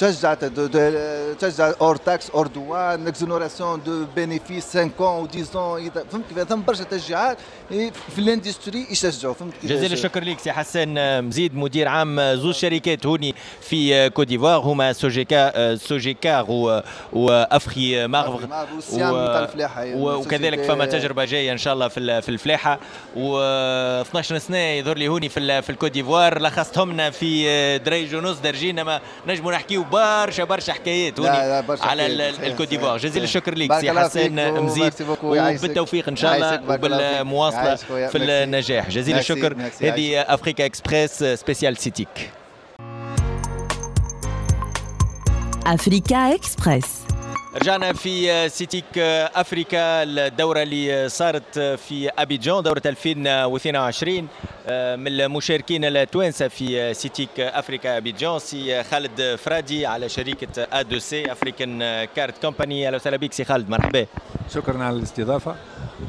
تشجع 0.00 0.34
تشجع 1.40 1.72
اور 1.80 1.96
تاكس 1.96 2.30
اور 2.30 2.46
دوان 2.46 3.06
اكزونوراسيون 3.06 3.82
دو 3.86 4.04
بينيفيس 4.16 4.76
5 4.76 4.90
و 5.00 5.26
10 5.34 5.78
إذا- 5.78 6.12
فهمت 6.12 6.24
كيف؟ 6.28 6.38
ثم 6.48 6.62
برشا 6.62 6.84
تشجيعات 6.84 7.38
في 8.14 8.18
الاندستري 8.18 8.86
يشجعوا 8.90 9.34
فهمت 9.34 9.52
كيفاش 9.54 9.70
جزيل 9.76 9.92
الشكر 9.92 10.24
لك 10.24 10.38
سي 10.38 10.52
حسن 10.52 10.88
مزيد 11.24 11.54
مدير 11.56 11.88
عام 11.88 12.20
زوج 12.34 12.54
شركات 12.54 13.06
هوني 13.06 13.34
في 13.60 14.10
كوت 14.10 14.26
ديفوار 14.26 14.60
هما 14.60 14.92
سوجيكا 14.92 15.76
سوجيكار 15.76 16.44
و- 16.48 16.80
وافخي 17.12 18.06
و- 19.96 20.14
وكذلك 20.16 20.62
فما 20.62 20.86
تجربة 20.86 21.24
جاية 21.24 21.52
إن 21.52 21.58
شاء 21.58 21.74
الله 21.74 21.88
في 21.88 22.00
ال- 22.00 22.22
في 22.22 22.28
الفلاحة. 22.28 22.78
و 23.16 23.38
12 24.00 24.38
سنة 24.38 24.58
يظهر 24.58 24.96
لي 24.98 25.08
هوني 25.08 25.28
في 25.28 25.40
ال- 25.40 25.62
في 25.62 25.70
الكوت 25.70 25.90
ديفوار 25.90 26.42
لخصتهم 26.42 26.92
لنا 26.92 27.10
في 27.10 27.78
دريج 27.78 28.14
ونص 28.14 28.38
درجين 28.38 28.82
ما 28.82 29.00
نجموا 29.28 29.52
نحكيو 29.52 29.84
برشا 29.92 30.44
برشا 30.44 30.72
حكايات 30.72 31.20
على 31.82 32.06
الكوت 32.06 32.68
ديفوار. 32.68 32.98
جزيل 32.98 33.22
الشكر 33.22 33.54
ليك 33.54 33.72
سي 33.80 33.92
حسان 33.92 34.62
مزيد 34.62 34.92
وبالتوفيق 35.22 36.08
إن 36.08 36.16
شاء 36.16 36.34
الله 36.36 36.74
وبالمواصلة 36.74 37.74
في 38.08 38.18
النجاح 38.18 38.88
جزيل 38.90 39.18
الشكر 39.18 39.56
هذه 39.82 40.20
أفريكا 40.20 40.64
إكسبريس 40.66 41.22
آه، 41.22 41.34
سبيسيال 41.34 41.76
سيتيك. 41.76 42.30
أفريكا 45.66 46.34
إكسبريس. 46.34 46.99
رجعنا 47.54 47.92
في 47.92 48.48
سيتيك 48.48 48.98
أفريكا 48.98 50.02
الدورة 50.02 50.62
اللي 50.62 51.08
صارت 51.08 51.58
في 51.58 52.10
ابيجان 52.18 52.62
دورة 52.62 52.82
2022 52.86 54.16
من 55.00 55.20
المشاركين 55.20 55.84
التوانسة 55.84 56.48
في 56.48 56.94
سيتيك 56.94 57.40
أفريكا 57.40 57.96
ابيجان 57.96 58.38
سي 58.38 58.82
خالد 58.84 59.34
فرادي 59.44 59.86
على 59.86 60.08
شركه 60.08 60.62
ا 60.72 60.82
دو 60.82 60.98
سي 60.98 61.32
افريكان 61.32 62.04
كارت 62.04 62.42
كومباني 62.42 62.86
أهلا 62.86 62.96
وسهلا 62.96 63.16
بك 63.16 63.32
سي 63.32 63.44
خالد 63.44 63.68
مرحبا. 63.70 64.06
شكرا 64.54 64.84
على 64.84 64.96
الاستضافة. 64.96 65.56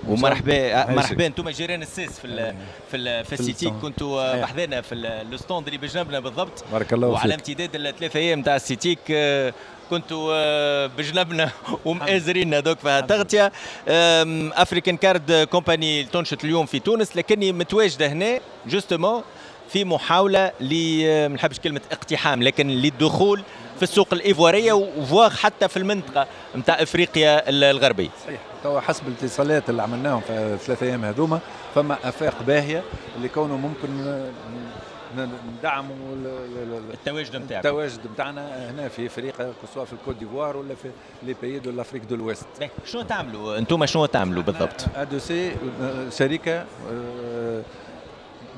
ومرحبا. 0.07 0.85
مرحبا. 0.91 1.25
أنتم 1.25 1.49
جيران 1.49 1.81
السيس 1.81 2.19
في 2.19 2.25
ال 2.27 2.55
في 2.91 2.97
ال 2.97 3.25
في 3.25 3.33
السيتيك. 3.33 3.73
كنتوا. 3.81 4.41
بحذانا 4.41 4.81
في 4.81 4.95
ال- 4.95 5.05
الستوند 5.05 5.67
اللي 5.67 5.77
بجنبنا 5.79 6.19
بالضبط. 6.19 6.63
بارك 6.71 6.93
الله 6.93 7.07
وعلى 7.07 7.37
فيك 7.37 7.49
امتداد 7.49 7.75
الثلاث 7.75 8.15
أيام 8.15 8.39
نتاع 8.39 8.55
السيتيك 8.55 8.99
كنتوا 9.91 10.31
آه، 10.35 10.87
بجنبنا 10.87 11.49
ومآزرين 11.85 12.63
دوك 12.63 12.79
في 12.79 12.89
التغطيه 12.99 13.51
افريكان 14.61 14.97
كارد 14.97 15.47
كومباني 15.51 16.03
تنشط 16.03 16.43
اليوم 16.43 16.65
في 16.65 16.79
تونس 16.79 17.17
لكني 17.17 17.51
متواجدة 17.51 18.07
هنا 18.07 18.39
جوستومون 18.67 19.21
في 19.69 19.85
محاولة 19.85 20.51
ل 20.61 21.01
آه، 21.05 21.27
ما 21.27 21.35
نحبش 21.35 21.59
كلمة 21.59 21.81
اقتحام 21.91 22.43
لكن 22.43 22.67
للدخول 22.67 23.41
في 23.77 23.83
السوق 23.83 24.07
الايفواريه 24.13 24.73
وفواغ 24.73 25.29
حتى 25.35 25.67
في 25.67 25.77
المنطقة 25.77 26.27
نتاع 26.55 26.81
إفريقيا 26.81 27.49
الغربية. 27.49 28.09
صحيح. 28.25 28.39
توا 28.63 28.79
حسب 28.79 29.07
الاتصالات 29.07 29.69
اللي 29.69 29.81
عملناهم 29.83 30.21
في 30.21 30.33
الثلاث 30.33 30.83
أيام 30.83 31.05
هذوما 31.05 31.39
فما 31.75 31.97
أفاق 32.03 32.43
باهية 32.47 32.83
اللي 33.17 33.27
كونه 33.29 33.57
ممكن 33.57 33.89
ن- 33.91 34.31
ندعموا 35.17 35.95
ال- 36.13 36.27
ال- 36.27 36.73
ال- 36.77 36.93
التواجد 36.93 37.35
نتاعكم 37.35 37.67
التواجد 37.67 37.99
نتاعنا 38.13 38.71
هنا 38.71 38.87
في 38.87 39.07
افريقيا 39.07 39.53
سواء 39.73 39.85
في 39.85 39.93
الكوت 39.93 40.15
ديفوار 40.15 40.57
ولا 40.57 40.75
في 40.75 40.91
لي 41.23 41.35
بيي 41.41 41.59
دو 41.59 41.71
لافريك 41.71 42.03
دو 42.03 42.15
الويست. 42.15 42.45
شنو 42.85 43.01
تعملوا؟ 43.01 43.57
أنتم 43.57 43.85
شنو 43.85 44.05
تعملوا 44.05 44.43
بالضبط؟ 44.43 44.85
أدو 44.95 45.19
سي 45.19 45.51
شركه 46.09 46.65
آه، 46.91 47.61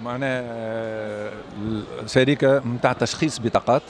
معناها 0.03 0.41
آه، 0.45 1.31
شركه 2.05 2.59
نتاع 2.67 2.93
تشخيص 2.93 3.39
بطاقات. 3.39 3.81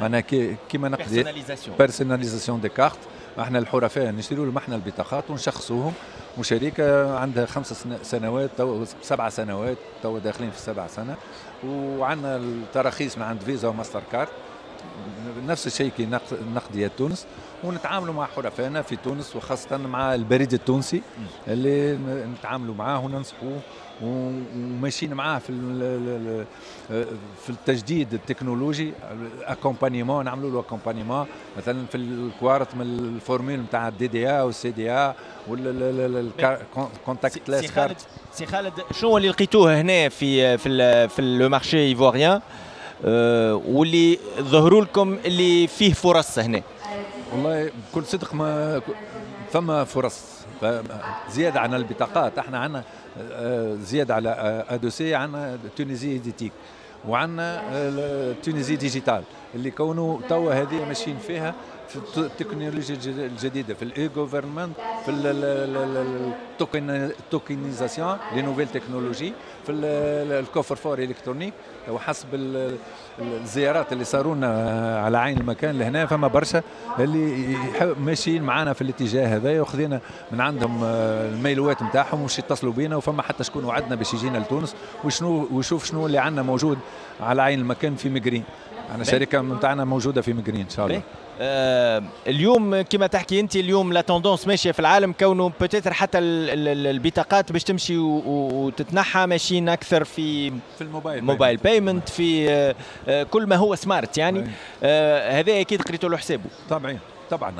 معناها 0.00 0.20
كي- 0.20 0.56
كيما 0.68 0.88
نقضي 0.88 1.04
بيرسوناليزاسيون 1.04 1.76
بيرسوناليزاسيون 1.76 2.60
دي 2.60 2.68
كارت 2.68 2.98
إحنا 3.40 3.58
الحرفاء 3.58 4.10
نشتروا 4.10 4.46
لهم 4.46 4.56
إحنا 4.56 4.74
البطاقات 4.76 5.24
ونشخصوهم. 5.30 5.92
وشركه 6.38 7.18
عندها 7.18 7.46
خمس 7.46 7.72
سن- 7.72 7.98
سنوات 8.02 8.50
تو 8.58 8.84
سبع 9.02 9.28
سنوات 9.28 9.76
تو 10.02 10.18
داخلين 10.18 10.50
في 10.50 10.56
السبع 10.56 10.86
سنة. 10.86 11.16
وعندنا 11.66 12.36
التراخيص 12.36 13.16
من 13.18 13.22
عند 13.22 13.40
فيزا 13.42 13.68
وماستر 13.68 14.02
كارد. 14.12 14.28
نفس 15.46 15.66
الشيء 15.66 15.90
كي 15.96 16.06
نق- 16.06 16.42
نقضي 16.54 16.88
تونس 16.88 17.26
ونتعاملوا 17.64 18.14
مع 18.14 18.26
حرفائنا 18.26 18.82
في 18.82 18.96
تونس 18.96 19.36
وخاصة 19.36 19.76
مع 19.76 20.14
البريد 20.14 20.52
التونسي 20.52 21.02
اللي 21.48 21.98
نتعاملوا 22.38 22.74
معاه 22.74 23.04
وننصحوه. 23.04 23.60
وماشيين 24.02 25.14
معاه 25.14 25.38
في 25.38 25.52
في 27.42 27.50
التجديد 27.50 28.14
التكنولوجي 28.14 28.92
اكومبانيمون 29.42 30.24
نعملوا 30.24 30.50
له 30.50 30.60
أكومبانيمون. 30.60 31.26
مثلا 31.58 31.86
في 31.86 31.94
الكوارت 31.94 32.74
من 32.74 32.82
الفورمول 32.82 33.58
نتاع 33.60 33.88
الدي 33.88 34.06
دي 34.06 34.28
ا 34.30 34.42
والسي 34.42 34.70
دي 34.70 34.90
ا 34.90 35.14
والكونتاكت 35.48 37.48
ليس 37.48 37.70
خالد 37.70 37.96
سي 38.32 38.46
خالد 38.46 38.72
شنو 39.00 39.16
اللي 39.16 39.28
لقيتوه 39.28 39.80
هنا 39.80 40.08
في 40.08 40.58
في 40.58 41.08
في 41.08 41.22
لو 41.22 41.48
مارشي 41.48 41.78
ايفوريان 41.78 42.40
آه، 43.04 43.54
واللي 43.54 44.18
ظهروا 44.40 44.84
لكم 44.84 45.18
اللي 45.24 45.66
فيه 45.66 45.92
فرص 45.92 46.38
هنا. 46.38 46.62
والله 47.32 47.70
بكل 47.92 48.04
صدق 48.04 48.34
ما 48.34 48.80
ثم 49.52 49.84
فرص. 49.84 50.20
ف- 50.62 50.82
زيادة 51.30 51.60
عن 51.60 51.74
البطاقات. 51.74 52.38
إحنا 52.38 52.58
عندنا 52.58 52.82
آه، 53.32 53.74
زيادة 53.74 54.14
على 54.14 54.28
آه، 54.28 54.74
ادوسي 54.74 55.14
عندنا 55.14 55.58
تونيزي 55.76 56.18
ديتيك 56.18 56.52
وعندنا 57.08 57.62
آه، 57.72 58.32
تونيزي 58.42 58.76
ديجيتال 58.76 59.22
اللي 59.54 59.70
كونوا 59.70 60.18
توا 60.28 60.52
هذه 60.54 60.84
ماشيين 60.88 61.18
فيها 61.26 61.54
في 61.92 62.18
التكنولوجيا 62.18 62.96
الجديدة 63.06 63.74
في 63.74 63.82
الاي 63.82 64.08
جوفرمنت 64.08 64.76
في 65.04 65.10
التوكينيزاسيون 66.60 68.16
لي 68.34 68.42
نوفيل 68.42 68.68
تكنولوجي 68.68 69.32
في 69.66 69.72
الكوفر 69.72 70.76
فور 70.76 70.98
الكترونيك 70.98 71.54
وحسب 71.90 72.28
الزيارات 73.20 73.92
اللي 73.92 74.04
صاروا 74.04 74.34
لنا 74.34 75.00
على 75.04 75.18
عين 75.18 75.38
المكان 75.38 75.78
لهنا 75.78 76.06
فما 76.06 76.28
برشا 76.28 76.62
اللي 76.98 77.56
ماشيين 77.98 78.42
معنا 78.42 78.72
في 78.72 78.82
الاتجاه 78.82 79.36
هذا 79.36 79.60
وخذينا 79.60 80.00
من 80.32 80.40
عندهم 80.40 80.84
الميلوات 80.84 81.82
نتاعهم 81.82 82.22
وش 82.22 82.38
يتصلوا 82.38 82.72
بينا 82.72 82.96
وفما 82.96 83.22
حتى 83.22 83.44
شكون 83.44 83.64
وعدنا 83.64 83.94
باش 83.94 84.14
يجينا 84.14 84.38
لتونس 84.38 84.74
وشنو 85.04 85.48
ويشوف 85.52 85.84
شنو 85.84 86.06
اللي 86.06 86.18
عندنا 86.18 86.42
موجود 86.42 86.78
على 87.20 87.42
عين 87.42 87.60
المكان 87.60 87.94
في 87.96 88.08
مجرين. 88.08 88.44
أنا 88.94 89.04
شركه 89.04 89.40
نتاعنا 89.40 89.84
موجودة 89.84 90.22
في 90.22 90.32
مجرين 90.32 90.60
إن 90.60 90.68
شاء 90.70 90.86
الله. 90.86 91.02
آه 91.40 92.02
اليوم 92.26 92.80
كما 92.80 93.06
تحكي 93.06 93.40
أنت 93.40 93.56
اليوم 93.56 93.92
لا 93.92 94.00
توندونس 94.00 94.46
ماشية 94.46 94.72
في 94.72 94.80
العالم 94.80 95.12
كونه 95.12 95.52
بوتيتر 95.60 95.92
حتى 95.92 96.18
البطاقات 96.18 97.52
باش 97.52 97.64
تمشي 97.64 97.98
وتتنحى 97.98 99.26
ماشيين 99.26 99.68
أكثر 99.68 100.04
في 100.04 100.50
في 100.50 100.80
الموبايل 100.80 101.24
موبايل 101.24 101.56
بايمنت 101.56 102.08
في 102.08 102.50
آه 102.50 102.74
آه 103.08 103.22
كل 103.22 103.46
ما 103.46 103.56
هو 103.56 103.74
سمارت 103.74 104.18
يعني. 104.18 104.46
آه 104.82 105.40
هذا 105.40 105.60
أكيد 105.60 105.82
قريتوا 105.82 106.08
له 106.08 106.16
حسابه. 106.16 106.44
طبعا 106.70 106.98
طبعا 107.32 107.52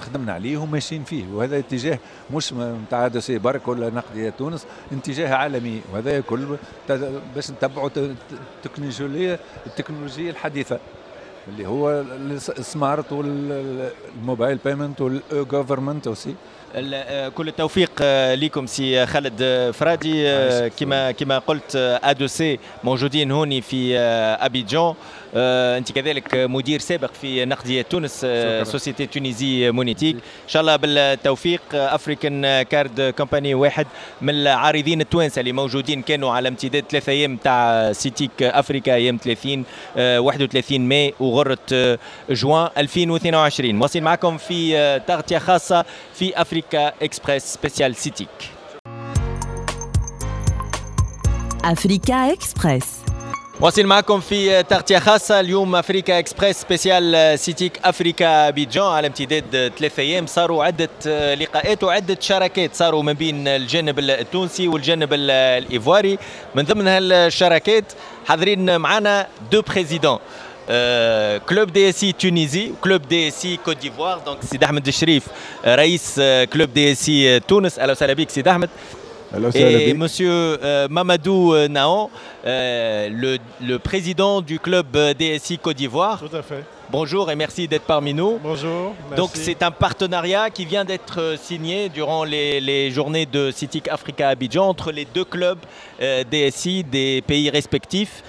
خدمنا 0.00 0.32
عليه 0.32 0.56
وماشيين 0.56 1.04
فيه 1.04 1.24
وهذا 1.32 1.58
اتجاه 1.58 1.98
مش 2.34 2.52
نتاع 2.52 3.08
دوسي 3.08 3.38
برك 3.38 3.68
ولا 3.68 3.90
نقديه 3.90 4.30
تونس 4.30 4.66
اتجاه 4.92 5.34
عالمي 5.34 5.80
وهذا 5.92 6.20
كل 6.20 6.56
باش 7.34 7.50
نتبعوا 7.50 7.90
التكنولوجيا 8.64 9.38
التكنولوجيا 9.66 10.30
الحديثة 10.30 10.78
اللي 11.48 11.66
هو 11.66 11.90
السمارت 12.58 13.12
والموبايل 13.12 14.58
بايمنت 14.64 15.00
والجوفرمنت 15.00 16.06
اوسي 16.06 16.34
كل 16.74 17.48
التوفيق 17.48 17.90
لكم 18.34 18.66
سي 18.66 19.06
خالد 19.06 19.70
فرادي. 19.74 20.24
كما 20.68 21.10
كما 21.10 21.38
قلت 21.38 21.76
ادوسي 22.04 22.58
موجودين 22.84 23.30
هوني 23.30 23.60
في 23.60 23.98
ابيجان 24.40 24.94
انت 25.36 25.92
كذلك 25.92 26.34
مدير 26.34 26.80
سابق 26.80 27.10
في 27.20 27.44
نقدية 27.44 27.82
تونس 27.82 28.26
سوسيتي 28.62 29.06
تونيزي 29.06 29.70
مونيتيك. 29.70 30.14
إن 30.16 30.48
شاء 30.48 30.60
الله 30.60 30.76
بالتوفيق 30.76 31.60
افريكان 31.72 32.62
كارد 32.62 33.14
كومباني 33.18 33.54
واحد 33.54 33.86
من 34.20 34.34
العارضين 34.34 35.00
التوانسة 35.00 35.40
اللي 35.40 35.52
موجودين. 35.52 36.02
كانوا 36.02 36.32
على 36.32 36.48
امتداد 36.48 36.84
ثلاثة 36.90 37.12
أيام 37.12 37.36
تاع 37.36 37.92
سيتيك 37.92 38.42
أفريكا 38.42 38.94
أيام 38.94 39.18
30 39.24 39.64
31 39.96 40.80
ماي 40.80 41.14
وغرة 41.20 41.98
جوان 42.30 42.68
2022 42.78 43.82
واصلين 43.82 44.04
معكم 44.04 44.36
في 44.36 45.00
تغطية 45.06 45.38
خاصة 45.38 45.84
في 46.14 46.40
افريكا 46.40 46.63
اكسبريس 46.74 47.44
سبيسيال 47.44 47.96
سيتيك 47.96 48.28
افريكا 51.64 52.32
اكسبريس 52.32 52.84
واصل 53.60 53.86
معكم 53.86 54.20
في 54.20 54.62
تغطية 54.62 54.98
خاصة 54.98 55.40
اليوم 55.40 55.76
أفريكا 55.76 56.18
إكسبريس 56.18 56.60
سبيسيال 56.60 57.38
سيتيك 57.38 57.80
أفريكا 57.84 58.50
بيجان 58.50 58.84
على 58.84 59.06
امتداد 59.06 59.72
ثلاثة 59.78 60.00
أيام 60.00 60.26
صاروا 60.26 60.64
عدة 60.64 60.88
لقاءات 61.34 61.84
وعدة 61.84 62.16
شراكات 62.20 62.74
صاروا 62.74 63.02
ما 63.02 63.12
بين 63.12 63.48
الجانب 63.48 63.98
التونسي 63.98 64.68
والجانب 64.68 65.08
الإيفواري 65.12 66.18
من 66.54 66.62
ضمن 66.64 66.88
هالشراكات 66.88 67.92
حاضرين 68.26 68.80
معنا 68.80 69.26
دو 69.52 69.62
بريزيدون 69.62 70.18
كلوب 71.49 71.71
دي 71.73 71.89
اس 71.89 71.99
سي 71.99 72.11
تونيزي 72.11 72.71
وكلوب 72.71 73.01
دي 73.01 73.27
اس 73.27 73.41
سي 73.41 73.57
كوت 73.65 73.77
ديفوار 73.77 74.19
دونك 74.25 74.43
سيد 74.43 74.63
احمد 74.63 74.87
الشريف 74.87 75.27
رئيس 75.65 76.21
كلوب 76.53 76.73
دي 76.73 76.91
اس 76.91 77.05
سي 77.05 77.39
تونس 77.39 77.79
اهلا 77.79 77.91
وسهلا 77.91 78.13
بك 78.13 78.29
سيد 78.29 78.47
احمد 78.47 78.69
Et 79.53 79.93
Monsieur 79.93 80.31
euh, 80.31 80.87
Mamadou 80.89 81.55
Naon, 81.67 82.09
euh, 82.45 83.09
le, 83.09 83.37
le, 83.61 83.77
président 83.77 84.41
du 84.41 84.59
club 84.59 84.97
DSI 85.19 85.59
Côte 85.59 85.77
d'Ivoire. 85.77 86.19
Tout 86.19 86.35
à 86.35 86.41
fait. 86.41 86.63
Bonjour 86.89 87.29
et 87.29 87.35
merci 87.35 87.67
d'être 87.67 87.83
parmi 87.83 88.15
nous. 88.15 88.39
Bonjour. 88.41 88.95
Merci. 89.09 89.15
Donc 89.15 89.29
c'est 89.35 89.61
un 89.61 89.69
partenariat 89.69 90.49
qui 90.49 90.65
vient 90.65 90.83
d'être 90.83 91.35
signé 91.39 91.89
durant 91.89 92.23
les, 92.23 92.59
les, 92.59 92.89
journées 92.89 93.27
de 93.27 93.51
CITIC 93.51 93.87
Africa 93.89 94.29
Abidjan 94.29 94.67
entre 94.67 94.91
les 94.91 95.05
deux 95.05 95.25
clubs 95.25 95.59
euh, 96.01 96.23
DSI 96.23 96.83
des 96.83 97.21
pays 97.21 97.49
respectifs, 97.51 98.23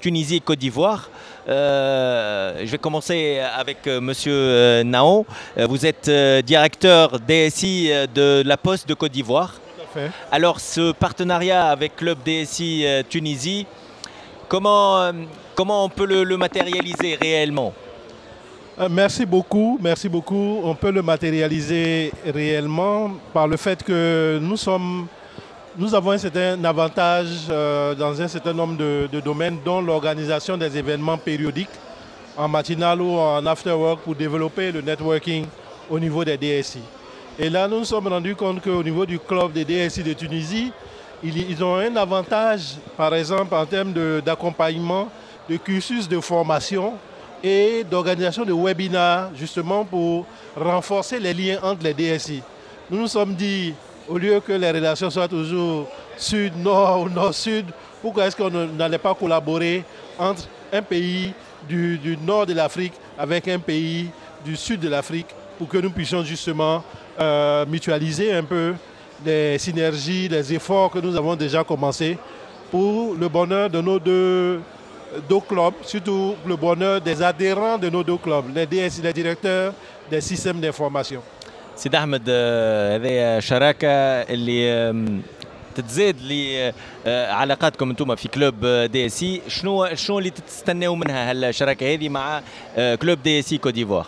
Tunisie 0.00 0.36
et 0.36 0.40
Côte 0.40 0.58
d'Ivoire. 0.58 1.08
Euh, 1.47 2.59
je 2.59 2.71
vais 2.71 2.77
commencer 2.77 3.39
avec 3.57 3.87
euh, 3.87 4.01
Monsieur 4.01 4.83
Naon. 4.83 5.25
Vous 5.55 5.85
êtes 5.85 6.09
directeur 6.45 7.19
DSI 7.19 7.89
de 8.13 8.43
la 8.45 8.57
Poste 8.57 8.87
de 8.87 8.93
Côte 8.93 9.11
d'Ivoire. 9.11 9.53
Alors 10.31 10.59
ce 10.59 10.91
partenariat 10.91 11.67
avec 11.69 11.95
Club 11.95 12.19
DSI 12.23 12.85
euh, 12.85 13.03
Tunisie, 13.07 13.65
comment, 14.47 14.99
euh, 14.99 15.11
comment 15.55 15.85
on 15.85 15.89
peut 15.89 16.05
le, 16.05 16.23
le 16.23 16.37
matérialiser 16.37 17.15
réellement? 17.19 17.73
Euh, 18.79 18.87
Merci 18.91 19.25
beaucoup, 19.25 19.79
merci 19.81 20.07
beaucoup. 20.07 20.61
On 20.63 20.75
peut 20.75 20.91
le 20.91 21.01
matérialiser 21.01 22.11
réellement 22.25 23.11
par 23.33 23.47
le 23.47 23.57
fait 23.57 23.81
que 23.83 24.39
nous 24.41 24.57
sommes, 24.57 25.07
nous 25.77 25.93
avons 25.93 26.11
un 26.11 26.17
certain 26.17 26.63
avantage 26.63 27.47
dans 27.47 28.19
un 28.19 28.27
certain 28.27 28.53
nombre 28.53 28.77
de, 28.77 29.07
de 29.11 29.19
domaines, 29.19 29.59
dont 29.63 29.79
l'organisation 29.79 30.57
des 30.57 30.75
événements 30.75 31.17
périodiques 31.17 31.69
en 32.35 32.47
matinale 32.47 33.01
ou 33.01 33.17
en 33.17 33.45
after 33.45 33.71
work 33.71 33.99
pour 34.01 34.15
développer 34.15 34.71
le 34.71 34.81
networking 34.81 35.45
au 35.89 35.99
niveau 35.99 36.25
des 36.25 36.37
DSI. 36.37 36.81
Et 37.37 37.49
là, 37.49 37.67
nous 37.67 37.79
nous 37.79 37.85
sommes 37.85 38.07
rendus 38.07 38.35
compte 38.35 38.63
qu'au 38.63 38.81
niveau 38.81 39.05
du 39.05 39.19
club 39.19 39.53
des 39.53 39.63
DSI 39.65 40.01
de 40.01 40.13
Tunisie, 40.13 40.71
ils, 41.23 41.63
ont 41.63 41.75
un 41.75 41.95
avantage, 41.95 42.75
par 42.95 43.13
exemple, 43.13 43.53
en 43.53 43.65
termes 43.65 43.93
d'accompagnement, 44.25 45.07
de, 45.47 45.53
de, 45.53 45.59
cursus 45.59 46.07
de 46.07 46.19
formation 46.19 46.93
et 47.43 47.83
d'organisation 47.83 48.43
de 48.45 48.53
webinars, 48.53 49.29
justement 49.35 49.85
pour 49.85 50.25
renforcer 50.55 51.19
les 51.19 51.33
liens 51.33 51.59
entre 51.61 51.83
les 51.83 51.93
DSI. 51.93 52.41
Nous 52.89 52.97
nous 52.99 53.07
sommes 53.07 53.35
dit, 53.35 53.73
au 54.07 54.17
lieu 54.17 54.39
que 54.39 54.53
les 54.53 54.71
relations 54.71 55.09
soient 55.09 55.27
toujours 55.27 55.87
sud-nord 56.17 57.01
ou 57.01 57.09
nord-sud, 57.09 57.65
pourquoi 58.01 58.27
est-ce 58.27 58.35
qu'on 58.35 58.49
n'allait 58.49 58.97
pas 58.97 59.13
collaborer 59.13 59.83
entre 60.17 60.47
un 60.71 60.81
pays 60.81 61.33
du, 61.67 62.17
nord 62.25 62.45
de 62.45 62.53
l'Afrique 62.53 62.93
avec 63.17 63.47
un 63.47 63.59
pays 63.59 64.09
du 64.45 64.55
sud 64.55 64.79
de 64.79 64.89
l'Afrique 64.89 65.27
pour 65.57 65.67
que 65.67 65.77
nous 65.77 65.89
puissions 65.89 66.23
justement 66.23 66.83
euh, 67.19 67.65
mutualiser 67.65 68.33
un 68.33 68.43
peu 68.43 68.75
les 69.25 69.57
synergies, 69.57 70.27
les 70.27 70.53
efforts 70.53 70.91
que 70.91 70.99
nous 70.99 71.15
avons 71.15 71.35
déjà 71.35 71.63
commencés 71.63 72.17
pour 72.69 73.15
le 73.15 73.27
bonheur 73.27 73.69
de 73.69 73.81
nos 73.81 73.99
deux, 73.99 74.61
deux 75.27 75.39
clubs, 75.39 75.73
surtout 75.81 76.35
le 76.45 76.55
bonheur 76.55 77.01
des 77.01 77.21
adhérents 77.21 77.77
de 77.77 77.89
nos 77.89 78.03
deux 78.03 78.17
clubs, 78.17 78.45
les 78.53 78.65
DSI, 78.65 79.01
les 79.01 79.13
directeurs 79.13 79.73
des 80.09 80.21
systèmes 80.21 80.59
d'information. 80.59 81.21
سيد 81.77 81.95
احمد 81.95 82.29
هذه 82.29 83.39
شراكه 83.39 83.87
اللي 84.33 84.93
تتزاد 85.75 86.15
لعلاقاتكم 87.05 87.89
أنتم 87.89 88.15
في 88.15 88.27
كلوب 88.27 88.65
دي 88.65 89.05
اس 89.05 89.19
سي 89.19 89.41
شنو 89.47 89.95
شنو 89.95 90.19
اللي 90.19 90.29
تستناو 90.29 90.95
منها 90.95 91.31
هالشراكه 91.31 91.93
هذه 91.93 92.09
مع 92.09 92.41
كلوب 93.01 93.23
دي 93.23 93.39
اس 93.39 93.45
سي 93.45 93.57
كوت 93.57 93.73
ديفوار 93.73 94.07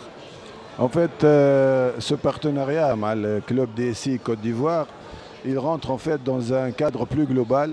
En 0.80 0.88
fait, 0.88 1.24
euh, 1.24 1.92
ce 1.98 2.14
partenariat 2.14 2.86
avec 2.86 3.16
le 3.16 3.40
club 3.46 3.68
DSI 3.76 4.18
Côte 4.18 4.40
d'Ivoire, 4.40 4.86
il 5.44 5.58
rentre 5.58 5.90
en 5.90 5.98
fait 5.98 6.22
dans 6.24 6.54
un 6.54 6.70
cadre 6.70 7.04
plus 7.04 7.26
global. 7.26 7.72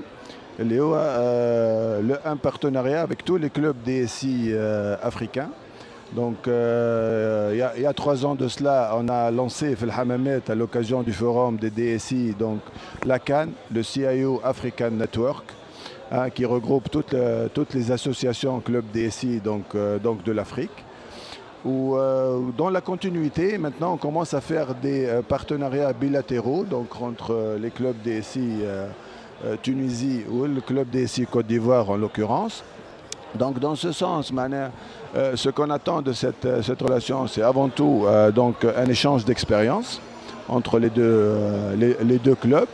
Il 0.60 0.74
y 0.74 0.78
a 0.78 0.82
euh, 0.82 2.16
un 2.26 2.36
partenariat 2.36 3.02
avec 3.02 3.24
tous 3.24 3.38
les 3.38 3.50
clubs 3.50 3.78
DSI 3.86 4.50
euh, 4.50 4.98
africains. 5.02 5.52
Donc, 6.14 6.48
il 6.48 7.58
y, 7.58 7.86
a 7.86 7.94
trois 7.94 8.26
ans 8.26 8.36
de 8.36 8.48
cela, 8.48 8.94
on 8.96 9.08
a 9.10 9.30
lancé 9.30 9.76
Hamamet 9.96 10.42
à 10.50 10.56
l'occasion 10.56 11.04
du 11.04 11.12
forum 11.12 11.58
des 11.58 11.70
DSI, 11.70 12.34
donc 12.38 12.60
la 13.06 13.20
CAN, 13.20 13.50
le 13.74 13.84
CIO 13.84 14.40
African 14.44 14.92
Network, 14.92 15.46
hein, 16.12 16.30
qui 16.30 16.46
regroupe 16.46 16.90
toutes, 16.90 17.74
les 17.74 17.92
associations 17.92 18.62
clubs 18.62 18.86
DSI 18.94 19.42
donc 19.42 19.76
de 19.76 20.32
l'Afrique 20.32 20.86
euh, 21.66 22.40
dans 22.58 22.70
la 22.70 22.82
continuité, 22.82 23.58
maintenant, 23.58 23.94
on 23.94 23.98
commence 23.98 24.34
à 24.34 24.42
faire 24.42 24.76
des 24.76 25.06
euh, 25.06 25.22
partenariats 25.22 25.94
bilatéraux, 25.94 26.64
donc 26.64 27.02
entre 27.02 27.34
euh, 27.34 27.58
les 27.58 27.72
clubs 27.72 27.96
DSI 28.04 28.64
Tunisie 29.62 30.24
ou 30.32 30.46
le 30.46 30.62
club 30.62 30.90
DSI 30.90 31.28
Côte 31.28 31.46
d'Ivoire 31.46 31.92
en 31.92 31.96
l'occurrence. 31.96 32.64
Donc 33.38 33.60
dans 33.60 33.76
ce 33.76 33.92
sens, 33.92 34.32
Mané, 34.32 34.68
ce 35.36 35.50
qu'on 35.50 35.70
attend 35.70 36.02
de 36.02 36.14
cette, 36.14 36.48
cette 36.64 36.82
relation, 36.82 37.28
c'est 37.28 37.42
avant 37.42 37.70
tout 37.70 38.06
donc 38.34 38.66
un 38.66 38.86
échange 38.86 39.26
d'expérience 39.26 40.02
entre 40.50 40.80
les 40.80 40.90
deux, 40.90 41.36
les, 41.78 41.96
les, 42.04 42.18
deux 42.18 42.36
clubs, 42.36 42.68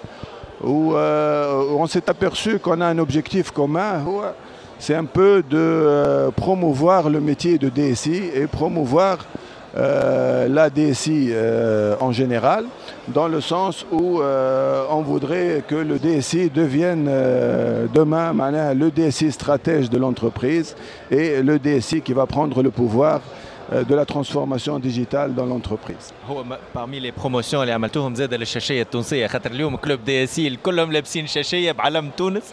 où, 0.63 0.93
on 0.95 1.88
s'est 1.88 2.10
aperçu 2.10 2.60
qu'on 2.60 2.82
a 2.82 2.88
un 2.88 2.97
objectif 2.99 3.52
commun 3.52 4.04
c'est 4.84 4.95
un 4.95 5.06
peu 5.06 5.41
de 5.49 5.58
euh, 5.58 6.30
promouvoir 6.32 7.10
le 7.10 7.21
métier 7.21 7.58
de 7.58 7.69
DSI 7.69 8.21
et 8.36 8.47
promouvoir 8.47 9.19
euh, 9.75 10.47
la 10.47 10.69
DSI 10.69 11.29
euh, 11.31 11.95
en 11.99 12.12
général, 12.12 12.65
dans 13.07 13.27
le 13.27 13.41
sens 13.41 13.86
où 13.91 14.21
euh, 14.21 14.83
on 14.91 15.01
voudrait 15.01 15.63
que 15.67 15.73
le 15.73 15.97
DSI 15.97 16.51
devienne 16.51 17.09
demain 17.93 18.33
le 18.73 18.91
DSI 18.91 19.31
stratège 19.31 19.89
de 19.89 19.97
l'entreprise 19.97 20.75
et 21.09 21.41
le 21.41 21.57
DSI 21.57 22.01
qui 22.01 22.13
va 22.13 22.27
prendre 22.27 22.62
le 22.62 22.69
pouvoir 22.69 23.21
de 23.71 23.95
la 23.95 24.06
transformation 24.06 24.80
digitale 24.80 25.34
dans 25.36 25.45
l'entreprise. 25.45 26.13
هو 26.28 26.43
parmi 26.76 26.99
les 26.99 27.12
promotions 27.23 27.54
اللي 27.54 27.71
عملتوهم 27.71 28.15
زاد 28.15 28.34
للشاشيه 28.34 28.82
التونسية. 28.82 29.28
خاطر 29.28 29.52
اليوم 29.52 29.76
كلوب 29.76 30.04
دي 30.06 30.23
اس 30.23 30.41
كلهم 30.63 30.91
لابسين 30.91 31.28
شاشية 31.28 31.71
بعلم 31.71 32.10
تونس 32.10 32.43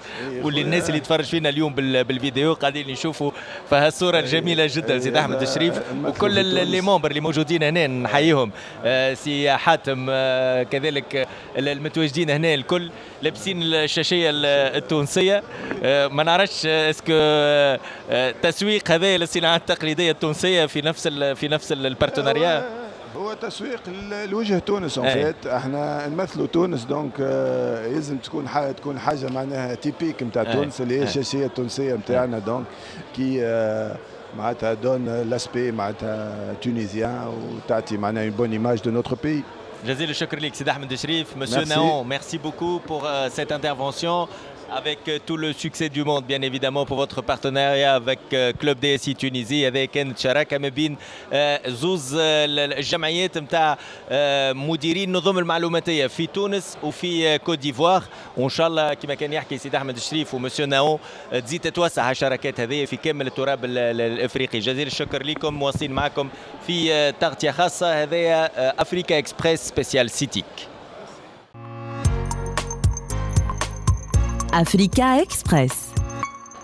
واللي 0.43 0.61
الناس 0.61 0.89
اللي 0.89 1.01
تفرج 1.01 1.25
فينا 1.25 1.49
اليوم 1.49 1.75
بالفيديو 1.75 2.53
قاعدين 2.53 2.91
يشوفوا. 2.91 3.31
فهالصوره 3.71 4.19
الجميله 4.19 4.71
جدا 4.75 4.99
سيد 4.99 5.17
أحمد 5.17 5.43
الشريف. 5.43 5.81
وكل 6.05 6.39
اللي 6.39 6.81
مومبر 6.81 7.11
اللي 7.11 7.21
موجودين 7.21 7.63
هنا 7.63 7.87
نحييهم. 7.87 8.51
آه، 8.85 9.15
سي 9.15 9.57
حاتم 9.57 10.07
آه، 10.11 10.63
كذلك 10.63 11.29
المتواجدين 11.57 12.31
هنا 12.31 12.55
الكل 12.55 12.91
لابسين 13.23 13.63
الشاشية 13.63 14.31
التونسية. 14.33 15.43
ما 16.09 16.23
نعرفش 16.23 16.67
اسكو 16.67 17.13
تسويق 18.43 18.91
هذا 18.91 19.17
للصناعات 19.17 19.61
التقليدية 19.61 20.11
التونسية 20.11 20.67
في 20.67 20.83
نفس 20.83 21.00
في 21.09 21.49
نفس 21.49 21.73
البارتنريا 21.73 22.69
هو 23.17 23.33
تسويق 23.33 23.81
لوجه 24.31 24.59
تونس 24.59 24.99
اون 24.99 25.11
فيت 25.11 25.47
إحنا 25.47 26.09
نمثلوا 26.09 26.47
تونس 26.47 26.85
دونك 26.85 27.21
لازم 27.93 28.19
تكون 28.19 28.49
حاجة 28.49 28.73
تكون 28.73 28.99
حاجة 28.99 29.29
معناها 29.29 29.75
تيبيك 29.75 30.23
نتاع 30.23 30.45
تونس 30.45 30.81
اللي 30.81 30.99
هي 30.99 31.03
الشاشية 31.03 31.47
التونسية 31.47 31.95
نتاعنا 31.95 32.39
دونك 32.39 32.67
كي 33.17 33.41
معناتها 34.39 34.75
دون 34.75 35.23
لاسبي 35.23 35.73
معناتها 35.73 36.55
تونيزيان 36.63 37.27
وتعطي 37.27 37.97
معناها 37.97 38.25
اون 38.25 38.31
بون 38.31 38.53
ايماج 38.53 38.81
دو 38.81 38.91
نوتر 38.91 39.15
بي 39.23 39.45
جزيل 39.87 40.11
الشكر 40.11 40.39
لك 40.39 40.55
سيد 40.55 40.69
أحمد 40.69 40.93
الشريف. 40.93 41.37
مسيو 41.37 41.63
ناون 41.63 42.09
ميرسي 42.09 42.39
بوكو 42.39 42.79
بور 42.79 43.29
سيت 43.29 43.53
انترفونسيون 43.53 44.27
avec 44.73 45.09
euh, 45.09 45.19
tout 45.25 45.37
le 45.37 45.53
succès 45.53 45.89
du 45.89 46.05
monde, 46.05 46.25
bien 46.25 46.41
évidemment, 46.43 46.87
pour 46.87 46.97
votre 46.97 47.23
partenariat 47.23 47.95
avec 47.95 48.21
euh, 48.33 48.53
Club 48.53 48.79
DSI 48.79 49.15
Tunisie, 49.15 49.65
avec 49.65 49.99
شراكه 50.17 50.59
ما 50.59 50.69
بين 50.69 50.97
زوز 51.67 52.17
الجمعيات 52.19 53.39
نتاع 53.39 53.79
مديرين 54.53 55.09
النظم 55.09 55.39
المعلوماتيه 55.39 56.07
في 56.07 56.27
تونس 56.27 56.79
وفي 56.83 57.39
كوت 57.39 57.59
ديفوار 57.59 58.03
وان 58.37 58.49
شاء 58.49 58.67
الله 58.67 58.95
كما 58.95 59.15
كان 59.15 59.33
يحكي 59.33 59.59
سيد 59.59 59.75
احمد 59.75 59.97
الشريف 59.97 60.35
ومسيو 60.35 60.67
ناون 60.67 60.99
تزيد 61.33 61.61
تتوسع 61.61 62.11
الشراكات 62.11 62.61
هذه 62.61 62.85
في 62.85 62.97
كامل 62.97 63.27
التراب 63.27 63.65
الافريقي 63.65 64.59
جزيل 64.59 64.87
الشكر 64.87 65.23
لكم 65.23 65.55
مواصلين 65.55 65.93
معكم 65.93 66.29
في 66.67 67.13
تغطيه 67.21 67.51
خاصه 67.51 68.03
هذايا 68.03 68.51
افريكا 68.83 69.19
اكسبريس 69.19 69.61
سبيسيال 69.61 70.11
سيتيك 70.11 70.70
Africa 74.53 75.21
Express. 75.23 75.90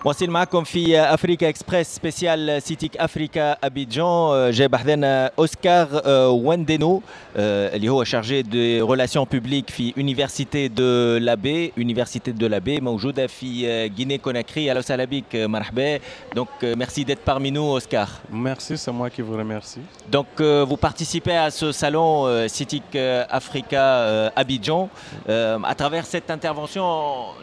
واصل 0.04 0.30
معكم 0.30 0.64
في 0.64 1.00
افريكا 1.00 1.48
اكسبريس 1.48 1.94
سبيسيال 1.96 2.62
سيتيك 2.62 2.96
افريكا 2.96 3.52
ابيجان 3.52 4.50
جاي 4.50 4.68
بحذنا 4.68 5.30
اوسكار 5.38 5.88
واندينو 6.28 7.02
اللي 7.36 7.88
هو 7.88 8.04
شارجي 8.04 8.42
دو 8.42 8.92
ريلاسيون 8.92 9.26
بوبليك 9.32 9.70
في 9.70 9.94
يونيفرسيتي 9.96 10.68
دو 10.68 11.16
لابي 11.18 11.72
يونيفرسيتي 11.76 12.32
دو 12.32 12.46
لابي 12.46 12.80
موجوده 12.80 13.26
في 13.26 13.66
غيني 13.98 14.18
كوناكري 14.18 14.70
اهلا 14.70 14.78
وسهلا 14.78 15.04
بك 15.04 15.24
مرحبا 15.34 15.98
دونك 16.34 16.48
ميرسي 16.62 17.04
d'être 17.04 17.24
parmi 17.32 17.50
nous 17.52 17.68
Oscar. 17.78 18.08
Merci, 18.32 18.76
c'est 18.78 18.92
moi 18.92 19.08
qui 19.10 19.22
vous 19.22 19.36
remercie. 19.36 19.80
Donc 20.10 20.40
vous 20.40 20.76
participez 20.88 21.36
à 21.36 21.50
ce 21.50 21.70
salon 21.72 22.08
CITIC 22.48 22.96
Africa 23.40 23.82
Abidjan. 24.36 24.88
à 25.72 25.74
travers 25.80 26.06
cette 26.06 26.28
intervention, 26.36 26.86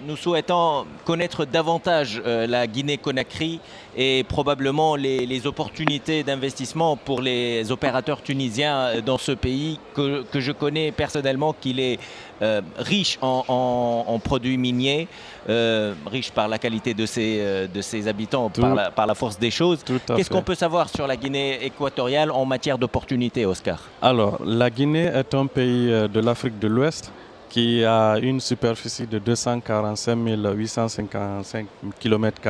nous 0.08 0.18
souhaitons 0.18 0.86
connaître 1.06 1.46
davantage 1.46 2.22
la 2.47 2.67
Guinée-Conakry 2.67 3.61
et 3.97 4.25
probablement 4.29 4.97
les, 4.97 5.47
opportunités 5.47 6.23
d'investissement 6.23 6.97
pour 6.97 7.21
les 7.21 7.71
opérateurs 7.71 8.23
tunisiens 8.23 9.01
dans 9.05 9.19
ce 9.19 9.33
pays 9.33 9.79
que, 9.95 10.25
je 10.35 10.53
connais 10.53 10.93
personnellement 10.93 11.53
qu'il 11.53 11.81
est 11.81 11.99
euh, 12.43 12.63
riche 12.77 13.19
en, 13.21 14.21
produits 14.23 14.57
miniers, 14.57 15.07
euh, 15.49 15.95
riche 16.07 16.31
par 16.31 16.49
la 16.49 16.59
qualité 16.59 16.95
de 16.95 17.07
ses, 17.07 17.39
euh, 17.41 17.67
de 17.67 17.81
ses 17.81 18.09
habitants, 18.09 18.51
par 18.51 18.75
la, 18.75 18.91
par 18.91 19.07
la, 19.07 19.15
force 19.15 19.39
des 19.39 19.51
choses. 19.51 19.85
Qu'est-ce 19.85 20.31
qu'on 20.31 20.43
peut 20.43 20.55
savoir 20.55 20.89
sur 20.89 21.07
la 21.07 21.17
Guinée 21.17 21.65
équatoriale 21.65 22.31
en 22.31 22.45
matière 22.45 22.79
d'opportunités, 22.79 23.47
Oscar? 23.47 23.81
Alors, 24.03 24.39
la 24.45 24.71
Guinée 24.71 25.11
est 25.15 25.35
un 25.35 25.47
pays 25.47 25.87
de 25.89 26.21
l'Afrique 26.21 26.59
de 26.59 26.69
l'Ouest 26.69 27.13
qui 27.55 27.85
a 27.85 28.19
une 28.19 28.41
superficie 28.41 29.07
de 29.07 29.21
245 29.21 30.17
855 30.57 31.67
km 32.01 32.41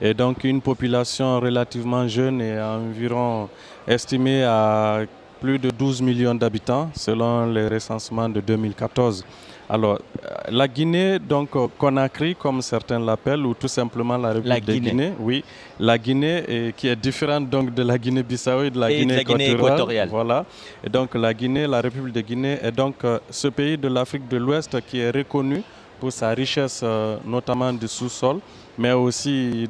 et 0.00 0.14
donc 0.14 0.44
une 0.44 0.60
population 0.60 1.40
relativement 1.40 2.06
jeune 2.06 2.40
et 2.40 2.60
environ 2.60 3.48
estimée 3.88 4.44
à 4.44 5.00
plus 5.40 5.58
de 5.58 5.70
12 5.70 6.02
millions 6.02 6.36
d'habitants 6.36 6.90
selon 6.94 7.46
les 7.46 7.66
recensements 7.66 8.28
de 8.28 8.40
2014. 8.40 9.24
Alors, 9.72 10.00
euh, 10.24 10.28
la 10.50 10.66
Guinée, 10.66 11.20
donc 11.20 11.54
euh, 11.54 11.68
Conakry, 11.78 12.34
comme 12.34 12.60
certains 12.60 12.98
l'appellent, 12.98 13.46
ou 13.46 13.54
tout 13.54 13.68
simplement 13.68 14.16
la 14.16 14.32
République 14.32 14.64
de 14.64 14.74
Guinée. 14.74 15.12
oui, 15.20 15.44
la 15.78 15.96
Guinée, 15.96 16.74
qui 16.76 16.88
est 16.88 16.96
différente 16.96 17.48
donc 17.48 17.72
de 17.72 17.84
la 17.84 17.96
Guinée-Bissau 17.96 18.64
et 18.64 18.70
de 18.70 18.80
la 18.80 18.92
Guinée, 18.92 19.20
équatoriale. 19.20 20.08
Voilà. 20.10 20.44
Et 20.82 20.88
donc 20.88 21.14
la 21.14 21.32
Guinée, 21.32 21.68
la 21.68 21.80
République 21.80 22.14
de 22.14 22.20
Guinée, 22.20 22.58
est 22.60 22.72
donc 22.72 22.96
euh, 23.04 23.20
ce 23.30 23.46
pays 23.46 23.78
de 23.78 23.86
l'Afrique 23.86 24.26
de 24.26 24.38
l'Ouest 24.38 24.76
qui 24.88 24.98
est 24.98 25.12
reconnu 25.12 25.62
pour 26.00 26.10
sa 26.10 26.30
richesse, 26.30 26.82
notamment 27.26 27.72
du 27.72 27.86
sous-sol, 27.86 28.38
mais 28.78 28.90
aussi 28.92 29.68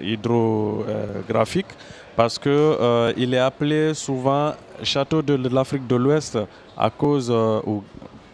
hydrographique, 0.00 1.66
parce 2.16 2.38
qu'il 2.38 3.34
est 3.34 3.38
appelé 3.38 3.92
souvent 3.92 4.52
château 4.84 5.20
de 5.20 5.34
l'Afrique 5.52 5.84
de 5.86 5.96
l'Ouest 5.96 6.38
à 6.76 6.88
cause, 6.90 7.28
ou 7.66 7.82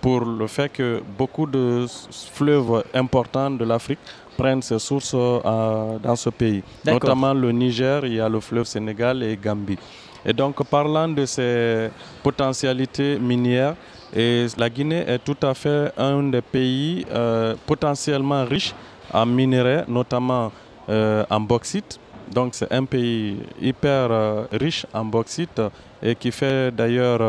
pour 0.04 0.20
le 0.22 0.46
fait 0.48 0.68
que 0.68 1.02
beaucoup 1.16 1.46
de 1.46 1.86
fleuves 2.34 2.84
importants 2.92 3.50
de 3.50 3.64
l'Afrique 3.64 4.00
prennent 4.36 4.60
ses 4.60 4.78
sources 4.78 5.14
euh, 5.16 5.98
dans 5.98 6.14
ce 6.14 6.28
pays. 6.28 6.62
Notamment 6.84 7.32
le 7.32 7.50
Niger, 7.52 8.04
il 8.04 8.14
y 8.16 8.20
a 8.20 8.28
le 8.28 8.38
fleuve 8.40 8.66
Sénégal 8.66 9.22
et 9.22 9.34
Gambie. 9.42 9.78
Et 10.26 10.34
donc, 10.34 10.62
parlant 10.68 11.08
de 11.08 11.24
ces 11.24 11.88
potentialités 12.22 13.18
minières, 13.18 13.76
et 14.14 14.46
la 14.58 14.68
Guinée 14.68 15.04
est 15.08 15.20
tout 15.24 15.40
à 15.42 15.54
fait 15.54 15.90
un 15.96 16.22
des 16.24 16.42
pays 16.42 17.06
euh, 17.10 17.54
potentiellement 17.66 18.44
riches 18.44 18.74
en 19.10 19.24
minerais, 19.24 19.84
notamment 19.88 20.52
euh, 20.90 21.24
en 21.30 21.40
bauxite. 21.40 21.98
Donc 22.30 22.54
c'est 22.54 22.70
un 22.72 22.84
pays 22.84 23.38
hyper 23.60 24.10
riche 24.52 24.84
en 24.92 25.04
bauxite 25.06 25.60
et 26.02 26.14
qui 26.14 26.30
fait 26.30 26.70
d'ailleurs 26.74 27.20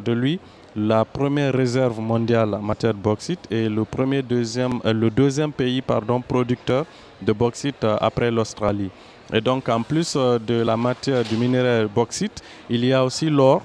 de 0.00 0.12
lui 0.12 0.40
la 0.76 1.04
première 1.04 1.52
réserve 1.52 2.00
mondiale 2.00 2.54
en 2.54 2.62
matière 2.62 2.94
de 2.94 2.98
bauxite 2.98 3.40
et 3.50 3.68
le, 3.68 3.84
premier, 3.84 4.22
deuxième, 4.22 4.80
euh, 4.84 4.92
le 4.92 5.10
deuxième 5.10 5.52
pays 5.52 5.82
pardon, 5.82 6.20
producteur 6.20 6.86
de 7.20 7.32
bauxite 7.32 7.82
euh, 7.84 7.96
après 8.00 8.30
l'Australie. 8.30 8.90
Et 9.32 9.40
donc 9.40 9.68
en 9.68 9.82
plus 9.82 10.14
euh, 10.16 10.38
de 10.38 10.62
la 10.62 10.76
matière 10.76 11.24
du 11.24 11.36
minéral 11.36 11.88
bauxite, 11.88 12.42
il 12.68 12.84
y 12.84 12.92
a 12.92 13.04
aussi 13.04 13.28
l'or 13.28 13.62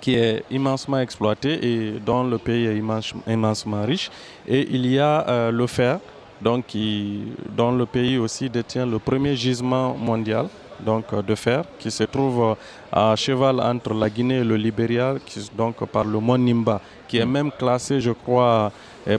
qui 0.00 0.14
est 0.14 0.44
immensement 0.50 0.98
exploité 0.98 1.58
et 1.66 2.00
dont 2.00 2.24
le 2.24 2.38
pays 2.38 2.66
est 2.66 2.82
immensement 3.26 3.82
riche. 3.84 4.10
Et 4.46 4.66
il 4.70 4.86
y 4.86 4.98
a 4.98 5.50
le 5.50 5.66
fer, 5.66 5.98
donc 6.40 6.68
qui, 6.68 7.24
dont 7.54 7.72
le 7.72 7.84
pays 7.84 8.16
aussi 8.16 8.48
détient 8.48 8.86
le 8.86 8.98
premier 8.98 9.36
gisement 9.36 9.94
mondial 9.94 10.46
donc, 10.84 11.04
euh, 11.12 11.22
de 11.22 11.34
fer 11.34 11.64
qui 11.78 11.90
se 11.90 12.04
trouve 12.04 12.42
euh, 12.42 12.54
à 12.92 13.16
cheval 13.16 13.60
entre 13.60 13.94
la 13.94 14.08
Guinée 14.08 14.38
et 14.38 14.44
le 14.44 14.56
Libéria, 14.56 15.14
donc 15.56 15.84
par 15.86 16.04
le 16.04 16.18
mont 16.18 16.38
Nimba, 16.38 16.80
qui 17.08 17.18
est 17.18 17.26
mm. 17.26 17.30
même 17.30 17.50
classé, 17.52 18.00
je 18.00 18.12
crois, 18.12 18.72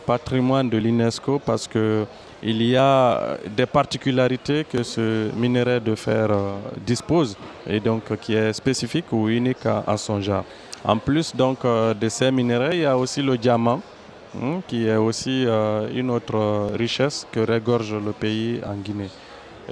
patrimoine 0.06 0.70
de 0.70 0.78
l'UNESCO 0.78 1.40
parce 1.40 1.68
que 1.68 2.06
il 2.44 2.62
y 2.64 2.76
a 2.76 3.38
des 3.56 3.66
particularités 3.66 4.64
que 4.64 4.84
ce 4.84 5.30
minerai 5.36 5.80
de 5.80 5.94
fer 5.96 6.28
euh, 6.32 6.54
dispose 6.86 7.36
et 7.68 7.80
donc 7.80 8.16
qui 8.20 8.34
est 8.34 8.54
spécifique 8.54 9.06
ou 9.12 9.30
unique 9.30 9.66
à, 9.66 9.98
son 9.98 10.22
genre. 10.22 10.44
En 10.84 10.98
plus 10.98 11.36
donc 11.36 11.60
de 11.64 12.10
ces 12.10 12.32
minéraux, 12.32 12.72
il 12.72 12.80
y 12.80 12.86
a 12.86 12.98
aussi 12.98 13.22
le 13.22 13.38
diamant 13.38 13.82
hein, 14.42 14.62
qui 14.68 14.88
est 14.88 14.96
aussi 14.96 15.46
une 15.94 16.10
autre 16.10 16.72
richesse 16.76 17.28
que 17.32 17.40
regorge 17.40 17.94
le 17.94 18.12
pays 18.12 18.60
en 18.66 18.76
Guinée. 18.76 19.10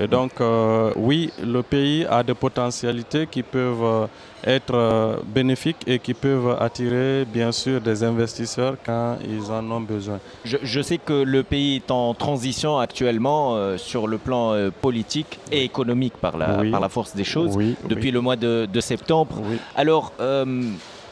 Et 0.01 0.07
donc, 0.07 0.31
euh, 0.39 0.91
oui, 0.95 1.29
le 1.43 1.61
pays 1.61 2.05
a 2.09 2.23
des 2.23 2.33
potentialités 2.33 3.27
qui 3.27 3.43
peuvent 3.43 3.83
euh, 3.83 4.05
être 4.45 4.73
euh, 4.73 5.17
bénéfiques 5.25 5.83
et 5.85 5.99
qui 5.99 6.13
peuvent 6.13 6.55
attirer, 6.59 7.25
bien 7.25 7.51
sûr, 7.51 7.81
des 7.81 8.01
investisseurs 8.03 8.75
quand 8.85 9.17
ils 9.27 9.51
en 9.51 9.69
ont 9.69 9.81
besoin. 9.81 10.19
Je, 10.45 10.55
je 10.63 10.81
sais 10.81 10.97
que 10.99 11.11
le 11.23 11.43
pays 11.43 11.77
est 11.77 11.91
en 11.91 12.13
transition 12.13 12.79
actuellement 12.79 13.55
euh, 13.55 13.77
sur 13.77 14.07
le 14.07 14.17
plan 14.17 14.53
euh, 14.53 14.69
politique 14.71 15.37
et 15.51 15.63
économique 15.65 16.13
par 16.21 16.37
la, 16.37 16.59
Oui. 16.61 16.71
par 16.71 16.79
la 16.79 16.89
force 16.89 17.13
des 17.13 17.25
choses 17.25 17.55
Oui, 17.57 17.75
depuis 17.89 18.05
oui. 18.05 18.11
le 18.11 18.21
mois 18.21 18.37
de, 18.37 18.67
de 18.71 18.79
septembre. 18.79 19.35
Alors, 19.75 20.13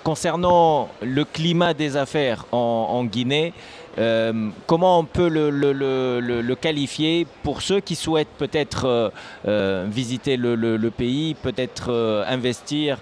concernant 0.03 0.87
le 1.01 1.25
climat 1.25 1.73
des 1.73 1.97
affaires 1.97 2.45
en, 2.53 2.87
en 2.91 3.03
Guinée, 3.03 3.51
euh, 3.97 4.49
comment 4.67 4.99
on 4.99 5.03
peut 5.05 5.27
le, 5.29 5.49
le- 5.49 5.73
le- 5.73 6.19
le- 6.19 6.41
le 6.41 6.55
qualifier 6.55 7.25
pour 7.43 7.61
ceux 7.61 7.79
qui 7.79 7.95
souhaitent 7.95 8.35
peut-être 8.37 8.85
euh, 8.85 9.09
euh, 9.47 9.85
visiter 9.89 10.37
le, 10.37 10.55
pays, 10.91 11.33
peut-être 11.35 11.87
euh, 11.91 12.23
investir 12.27 12.97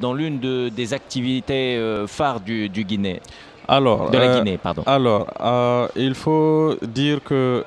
dans 0.00 0.12
l'une 0.14 0.38
de- 0.40 0.68
des 0.68 0.94
activités 0.94 1.80
phares 2.06 2.40
du, 2.40 2.68
du 2.68 2.84
Guinée, 2.84 3.20
Alors, 3.66 4.10
de 4.10 4.18
la 4.18 4.38
Guinée, 4.38 4.58
pardon. 4.58 4.82
Alors, 4.86 5.26
il 5.96 6.14
faut 6.14 6.74
dire 6.82 7.22
que 7.22 7.64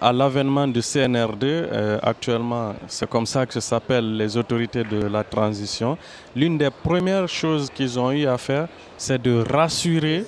à 0.00 0.12
l'avènement 0.12 0.68
du 0.68 0.80
CNRD, 0.82 1.44
euh, 1.44 1.98
actuellement, 2.02 2.74
c'est 2.86 3.08
comme 3.08 3.26
ça 3.26 3.44
que 3.46 3.58
s'appellent 3.60 4.16
les 4.16 4.36
autorités 4.36 4.84
de 4.84 5.06
la 5.06 5.24
transition, 5.24 5.98
l'une 6.36 6.58
des 6.58 6.70
premières 6.70 7.28
choses 7.28 7.68
qu'ils 7.70 7.98
ont 7.98 8.12
eu 8.12 8.26
à 8.26 8.38
faire, 8.38 8.68
c'est 8.96 9.20
de 9.20 9.42
rassurer 9.52 10.24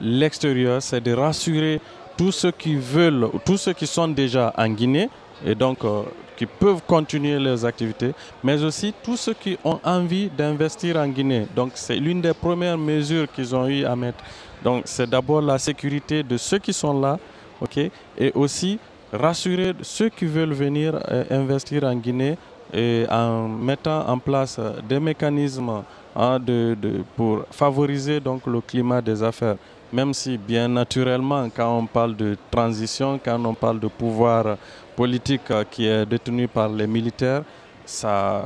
l'extérieur, 0.00 0.82
c'est 0.82 1.00
de 1.00 1.12
rassurer 1.12 1.80
tous 2.16 2.32
ceux 2.32 2.50
qui 2.50 2.76
veulent, 2.76 3.28
tous 3.44 3.56
ceux 3.56 3.72
qui 3.72 3.86
sont 3.86 4.08
déjà 4.08 4.52
en 4.56 4.68
Guinée 4.68 5.08
et 5.44 5.54
donc 5.54 5.84
euh, 5.84 6.02
qui 6.36 6.46
peuvent 6.46 6.82
continuer 6.86 7.38
leurs 7.38 7.64
activités, 7.64 8.12
mais 8.42 8.62
aussi 8.62 8.94
tous 9.02 9.16
ceux 9.16 9.34
qui 9.34 9.56
ont 9.64 9.80
envie 9.84 10.28
d'investir 10.28 10.96
en 10.96 11.08
Guinée. 11.08 11.46
Donc 11.54 11.72
c'est 11.74 11.96
l'une 11.96 12.20
des 12.20 12.34
premières 12.34 12.78
mesures 12.78 13.30
qu'ils 13.32 13.54
ont 13.54 13.66
eu 13.66 13.84
à 13.84 13.94
mettre. 13.96 14.22
Donc 14.62 14.82
c'est 14.86 15.08
d'abord 15.08 15.42
la 15.42 15.58
sécurité 15.58 16.22
de 16.22 16.36
ceux 16.36 16.58
qui 16.58 16.72
sont 16.72 16.98
là, 17.00 17.18
ok, 17.60 17.78
et 18.18 18.32
aussi 18.34 18.78
rassurer 19.12 19.74
ceux 19.82 20.08
qui 20.08 20.24
veulent 20.24 20.54
venir 20.54 20.98
euh, 21.10 21.24
investir 21.30 21.84
en 21.84 21.94
Guinée 21.94 22.36
en 23.08 23.48
mettant 23.48 24.08
en 24.08 24.18
place 24.18 24.56
euh, 24.58 24.80
des 24.88 24.98
mécanismes 24.98 25.84
hein, 26.14 26.38
de, 26.38 26.76
de- 26.80 27.04
pour 27.16 27.44
favoriser 27.50 28.20
donc 28.20 28.46
le 28.46 28.60
climat 28.60 29.00
des 29.02 29.22
affaires. 29.22 29.56
Même 29.92 30.12
si 30.14 30.36
bien 30.38 30.66
naturellement, 30.68 31.48
quand 31.54 31.78
on 31.78 31.86
parle 31.86 32.16
de 32.16 32.36
transition, 32.50 33.20
quand 33.24 33.44
on 33.44 33.54
parle 33.54 33.78
de 33.80 33.88
pouvoir 33.88 34.56
politique 34.96 35.50
euh, 35.50 35.64
qui 35.70 35.86
est 35.86 36.04
détenu 36.06 36.48
par 36.48 36.68
les 36.68 36.86
militaires, 36.86 37.42
ça 37.84 38.42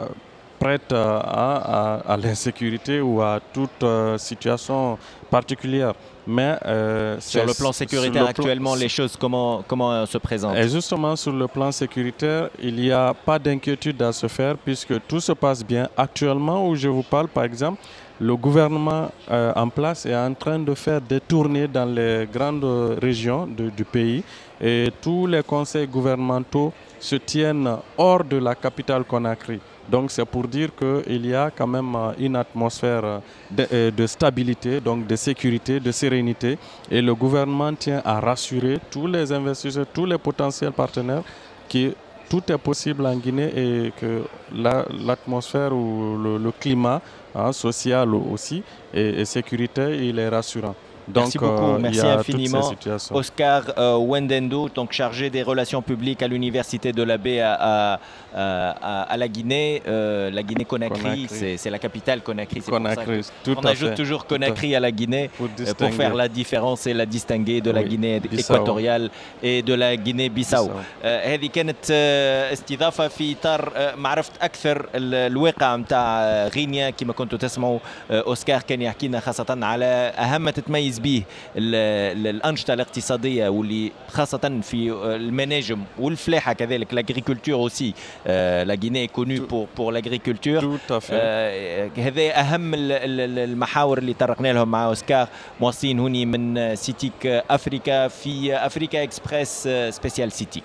prête 0.59 0.93
euh, 0.93 1.19
à, 1.23 2.01
à- 2.07 2.13
à 2.13 2.17
l'insécurité 2.17 3.01
ou 3.01 3.21
à 3.23 3.41
toute 3.53 3.83
euh, 3.83 4.19
situation 4.19 4.99
particulière. 5.31 5.95
Mais 6.27 6.57
euh, 6.67 7.17
Sur 7.21 7.47
le 7.47 7.55
plan 7.55 7.73
sécuritaire, 7.73 8.27
le 8.27 8.33
plan- 8.35 8.45
actuellement, 8.45 8.75
les 8.75 8.89
choses, 8.91 9.17
comment, 9.19 9.63
comment 9.67 10.05
se 10.05 10.19
présentent? 10.19 10.57
Et 10.57 10.69
justement, 10.69 11.17
sur 11.17 11.33
le 11.33 11.47
plan 11.49 11.73
sécuritaire, 11.73 12.51
il 12.61 12.75
n'y 12.77 12.93
a 12.93 13.15
pas 13.15 13.39
d'inquiétude 13.39 14.03
à 14.03 14.13
se 14.13 14.27
faire 14.27 14.57
puisque 14.59 14.95
tout 15.07 15.21
se 15.21 15.33
passe 15.33 15.65
bien. 15.65 15.89
Actuellement, 15.97 16.69
où 16.69 16.75
je 16.75 16.89
vous 16.89 17.03
parle, 17.03 17.29
par 17.29 17.45
exemple, 17.45 17.81
le 18.21 18.37
gouvernement 18.37 19.11
euh, 19.31 19.53
en 19.57 19.69
place 19.71 20.05
est 20.05 20.15
en 20.17 20.35
train 20.35 20.59
de 20.59 20.75
faire 20.75 21.01
des 21.01 21.21
tournées 21.21 21.69
dans 21.69 21.87
les 21.87 22.29
grandes 22.31 22.99
régions 23.01 23.47
de- 23.47 23.71
du 23.71 23.85
pays 23.85 24.23
et 24.61 24.91
tous 25.01 25.27
les 25.27 25.43
conseils 25.43 25.87
gouvernementaux 25.87 26.73
se 26.99 27.17
tiennent 27.17 27.71
hors 27.97 28.25
de 28.25 28.37
la 28.39 28.55
capitale 28.57 29.05
Conakry. 29.05 29.61
Donc 29.89 30.11
c'est 30.11 30.25
pour 30.27 30.47
dire 30.47 30.71
qu'il 30.77 31.27
y 31.27 31.35
a 31.35 31.51
quand 31.51 31.67
même 31.67 31.95
euh, 31.97 32.13
une 32.19 32.37
atmosphère 32.37 33.05
euh, 33.05 33.19
de, 33.51 33.67
euh, 33.73 33.91
de 33.91 34.07
stabilité, 34.07 34.81
donc 34.81 35.07
de 35.07 35.17
sécurité, 35.17 35.81
de 35.81 35.91
sérénité. 35.93 36.59
Et 36.91 37.01
le 37.01 37.15
gouvernement 37.15 37.75
tient 37.75 38.03
à 38.05 38.21
rassurer 38.21 38.79
tous 38.91 39.07
les 39.07 39.33
investisseurs, 39.33 39.87
tous 39.93 40.05
les 40.05 40.19
potentiels 40.19 40.73
partenaires 40.73 41.23
que 41.69 41.95
tout 42.29 42.43
est 42.53 42.59
possible 42.59 43.07
en 43.07 43.17
Guinée 43.17 43.51
et 43.57 43.93
que 43.99 44.23
la- 44.55 44.85
l'atmosphère 45.07 45.73
ou 45.73 46.19
le, 46.19 46.53
climat 46.53 47.01
hein, 47.35 47.53
social 47.53 48.15
aussi 48.15 48.63
et, 48.93 49.21
et 49.21 49.25
sécuritaire, 49.25 49.91
il 49.95 50.19
est 50.19 50.29
rassurant. 50.29 50.75
Donc, 51.08 51.24
Merci 51.26 51.38
beaucoup, 51.38 51.72
euh, 51.72 51.76
il 51.76 51.80
y 51.80 51.82
merci 51.82 52.00
a 52.00 52.16
toutes 52.16 52.26
ces 52.28 52.32
infiniment. 52.34 52.62
situations. 52.64 53.14
Oscar 53.22 53.62
euh, 53.78 53.98
Wendendo, 54.10 54.70
donc 54.78 54.94
chargé 54.94 55.30
des 55.30 55.44
relations 55.44 55.82
publiques 55.82 56.22
à 56.24 56.30
l'université 56.30 56.94
de 56.94 57.04
la 57.04 57.18
baie 57.18 57.42
à, 57.42 57.54
à- 57.54 58.00
à- 58.34 59.02
à 59.14 59.18
la 59.18 59.28
Guinée. 59.28 59.82
Euh, 59.86 60.32
la 60.32 60.42
Guinée-Conakry, 60.44 61.02
Conakry. 61.02 61.28
c'est 61.28 61.58
c'est 61.58 61.70
la 61.70 61.80
capitale 61.80 62.22
Conakry. 62.22 62.62
c'est 62.62 62.72
pour 62.72 62.78
ça 62.78 62.96
Conakry, 62.96 63.20
que 63.22 63.28
tout 63.46 63.56
on 63.62 63.66
à 63.66 63.72
ajoute 63.72 63.90
fait, 63.90 63.96
toujours 63.96 64.22
tout 64.26 64.36
à 64.36 64.38
Conakry 64.38 64.76
à 64.76 64.80
la 64.80 64.92
Guinée 64.92 65.30
Pour 65.38 65.48
euh, 65.48 65.50
pour 65.50 65.66
distinguer. 65.66 65.92
faire 66.00 66.14
la 66.16 66.28
différence 66.30 66.88
et 66.88 66.94
la 66.94 67.06
distinguer 67.06 67.60
de 67.68 67.72
la 67.72 67.82
Oui. 67.82 67.90
Guinée 67.90 68.20
Bissau. 68.22 68.54
équatoriale 68.54 69.10
et 69.50 69.62
de 69.62 69.74
la 69.74 69.98
Guinée-Bissau. 69.98 70.68
Bissau. 70.68 70.72
آه، 71.04 71.34
هذه 71.34 71.48
كانت 71.48 71.78
آه، 71.92 72.54
استضافه 72.54 73.08
في 73.08 73.26
اطار 73.34 73.72
آه، 73.76 73.96
معرفه 73.96 74.32
اكثر 74.42 74.78
ال- 74.96 75.32
الواقع 75.32 75.76
نتاع 75.76 76.24
آه، 76.24 76.48
غينيا 76.48 76.90
كما 76.90 77.14
كنتوا 77.14 77.38
تسمعوا 77.38 77.80
آه، 78.12 78.22
اوسكار 78.22 78.62
كان 78.62 78.82
يحكي 78.82 79.08
لنا 79.08 79.20
خاصه 79.20 79.46
على 79.62 79.86
اهم 79.86 80.42
ما 80.42 80.52
تتميز 80.52 80.94
به 80.99 81.23
ال- 81.57 81.75
ال- 82.19 82.27
الأنشطة 82.27 82.75
الاقتصادية 82.75 83.49
واللي 83.49 83.93
خاصة 84.09 84.61
في 84.63 84.91
آه، 84.91 85.17
المناجم 85.17 85.83
والفلاحة 85.99 86.53
كذلك 86.53 86.95
لاغريكولتور 86.95 87.55
اوسي 87.55 87.95
لا 88.27 88.79
غيني 88.83 89.07
كوني 89.07 89.41
بور 89.41 89.67
بور 89.77 89.93
لاغريكولتور 89.93 90.61
Tout 90.61 90.93
à 90.93 91.01
fait. 91.01 91.11
آه، 91.13 91.91
هذا 91.97 92.41
أهم 92.41 92.75
ال- 92.75 92.93
ال- 92.93 93.39
المحاور 93.51 93.99
اللي 93.99 94.13
طرقنا 94.15 94.53
لهم 94.53 94.69
مع 94.71 94.87
أوسكار 94.87 95.29
مواصلين 95.61 95.99
هوني 95.99 96.27
من 96.27 96.77
سيتيك 96.77 97.27
أفريكا 97.27 98.09
في 98.09 98.57
أفريكا 98.57 99.03
إكسبريس 99.03 99.69
سبيسيال 99.91 100.33
سيتيك 100.33 100.65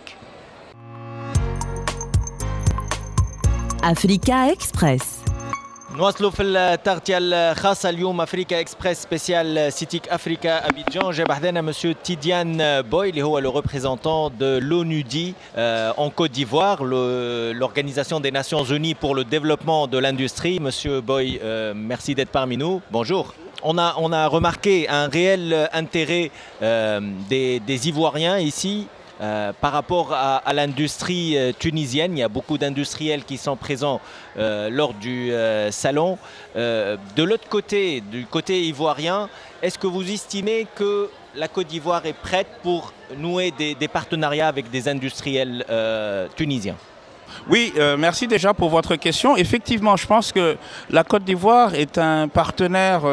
Africa 3.84 4.48
Express. 4.56 5.23
نواصلوا 5.97 6.31
في 6.31 6.43
التغطية 6.43 7.19
الخاصة 7.21 7.89
اليوم 7.89 8.21
أفريكا 8.21 8.61
إكسبريس 8.61 9.03
سبيسيال 9.03 9.73
سيتيك 9.73 10.09
أفريكا 10.09 10.69
أبيجان 10.69 11.11
جاب 11.11 11.33
حدانا 11.33 11.61
مسيو 11.61 11.93
تيديان 12.05 12.83
بوي 12.83 13.09
اللي 13.11 13.23
هو 13.23 13.41
le 13.41 13.49
représentant 13.49 14.31
de 14.31 14.59
l'ONUDI 14.59 15.35
euh, 15.57 15.93
en 15.97 16.11
Côte 16.11 16.31
d'Ivoire, 16.33 16.85
le- 16.85 17.53
l'Organisation 17.55 18.21
des 18.21 18.31
Nations 18.31 18.65
Unies 18.65 18.95
pour 18.95 19.15
le 19.15 19.25
développement 19.25 19.87
de 19.87 19.99
l'industrie. 19.99 20.61
Monsieur 20.61 21.01
Boy, 21.01 21.41
euh, 21.43 21.73
merci 21.75 22.15
d'être 22.15 22.31
parmi 22.33 22.57
nous. 22.59 22.83
Bonjour. 22.91 23.35
On 23.63 23.79
a, 23.79 23.95
on 23.99 24.13
a 24.13 24.27
remarqué 24.27 24.89
un 24.89 25.09
réel 25.09 25.53
euh, 25.53 25.67
intérêt 25.73 26.31
euh, 26.63 27.01
des, 27.31 27.61
des 27.61 27.89
Ivoiriens 27.89 28.39
ici 28.39 28.87
euh, 29.24 29.54
par 29.62 29.72
rapport 29.72 30.12
à, 30.12 30.52
l'industrie 30.52 31.38
euh, 31.38 31.54
tunisienne. 31.58 32.18
Il 32.18 32.20
y 32.20 32.24
a 32.24 32.28
beaucoup 32.28 32.58
d'industriels 32.58 33.24
qui 33.24 33.38
sont 33.38 33.56
présents 33.56 34.02
euh, 34.38 34.70
lors 34.70 34.94
du 34.94 35.32
salon. 35.72 36.18
De 36.56 37.24
l'autre 37.24 37.48
côté, 37.48 38.02
du 38.02 38.26
côté 38.26 38.64
ivoirien, 38.64 39.30
est-ce 39.62 39.80
que 39.80 39.88
vous 39.88 40.12
estimez 40.12 40.68
que 40.76 41.10
la 41.36 41.48
Côte 41.48 41.68
d'Ivoire 41.68 42.06
est 42.06 42.20
prête 42.22 42.48
pour 42.62 42.92
nouer 43.18 43.52
des, 43.52 43.88
partenariats 43.88 44.50
avec 44.50 44.70
des 44.70 44.90
industriels 44.90 45.66
tunisiens? 46.36 46.76
Oui, 47.50 47.74
merci 47.98 48.28
déjà 48.28 48.54
pour 48.54 48.70
votre 48.70 48.96
question. 48.98 49.38
Effectivement, 49.38 49.96
je 49.96 50.06
pense 50.06 50.34
que 50.34 50.58
la 50.90 51.04
Côte 51.04 51.24
d'Ivoire 51.24 51.76
est 51.76 51.98
un 51.98 52.28
partenaire 52.28 53.04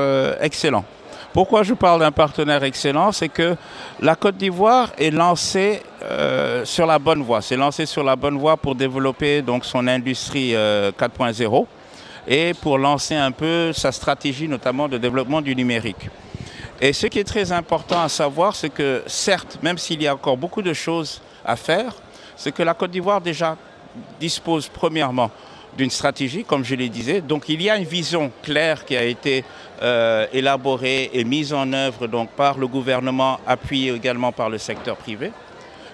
excellent. 0.41 0.85
Pourquoi 1.33 1.63
je 1.63 1.75
parle 1.75 2.01
d'un 2.01 2.11
partenaire 2.11 2.65
excellent 2.65 3.13
C'est 3.13 3.29
que 3.29 3.55
la 4.01 4.17
Côte 4.17 4.37
d'Ivoire 4.37 4.91
est 4.99 5.13
lancée 5.13 5.81
euh, 6.03 6.65
sur 6.65 6.87
la 6.87 6.99
bonne 6.99 7.23
voie. 7.23 7.41
C'est 7.41 7.57
lancée 7.57 7.87
sur 7.87 8.03
la 8.03 8.17
bonne 8.17 8.37
voie 8.37 8.57
pour 8.57 8.75
développer 8.75 9.41
donc 9.41 9.65
son 9.65 9.87
industrie 9.87 10.57
euh, 10.57 10.91
4.0 10.91 11.67
et 12.27 12.53
pour 12.61 12.79
lancer 12.79 13.15
un 13.15 13.31
peu 13.31 13.73
sa 13.73 13.93
stratégie 13.93 14.49
notamment 14.49 14.89
de 14.89 14.99
développement 14.99 15.41
du 15.41 15.55
numérique. 15.55 16.09
Et 16.81 16.93
ce 16.93 17.07
qui 17.07 17.21
est 17.21 17.25
très 17.25 17.53
important 17.53 18.03
à 18.03 18.09
savoir, 18.09 18.57
c'est 18.57 18.71
que 18.71 19.05
certes, 19.07 19.59
même 19.63 19.79
s'il 19.79 20.03
y 20.03 20.09
a 20.09 20.15
encore 20.15 20.37
beaucoup 20.37 20.63
de 20.63 20.73
choses 20.73 21.23
à 21.45 21.55
faire, 21.55 21.95
c'est 22.35 22.51
que 22.51 22.65
la 22.65 22.75
Côte 22.75 22.91
d'Ivoire 22.91 23.21
déjà 23.21 23.57
dispose 24.19 24.69
premièrement 24.69 25.31
d'une 25.81 25.91
stratégie, 25.91 26.45
comme 26.45 26.63
je 26.63 26.75
le 26.75 26.91
disais. 26.91 27.23
Donc 27.23 27.49
il 27.49 27.63
y 27.63 27.71
a 27.71 27.77
une 27.79 27.85
vision 27.85 28.31
claire 28.43 28.85
qui 28.85 28.99
a 28.99 29.03
été 29.03 29.45
euh, 29.81 30.27
élaborée 30.31 31.09
et 31.15 31.25
mise 31.25 31.55
en 31.55 31.73
œuvre 31.73 32.07
donc, 32.07 32.29
par 32.33 32.59
le 32.59 32.67
gouvernement, 32.67 33.41
appuyé 33.47 33.91
également 33.91 34.31
par 34.31 34.51
le 34.51 34.59
secteur 34.59 34.99
privé. 34.99 35.33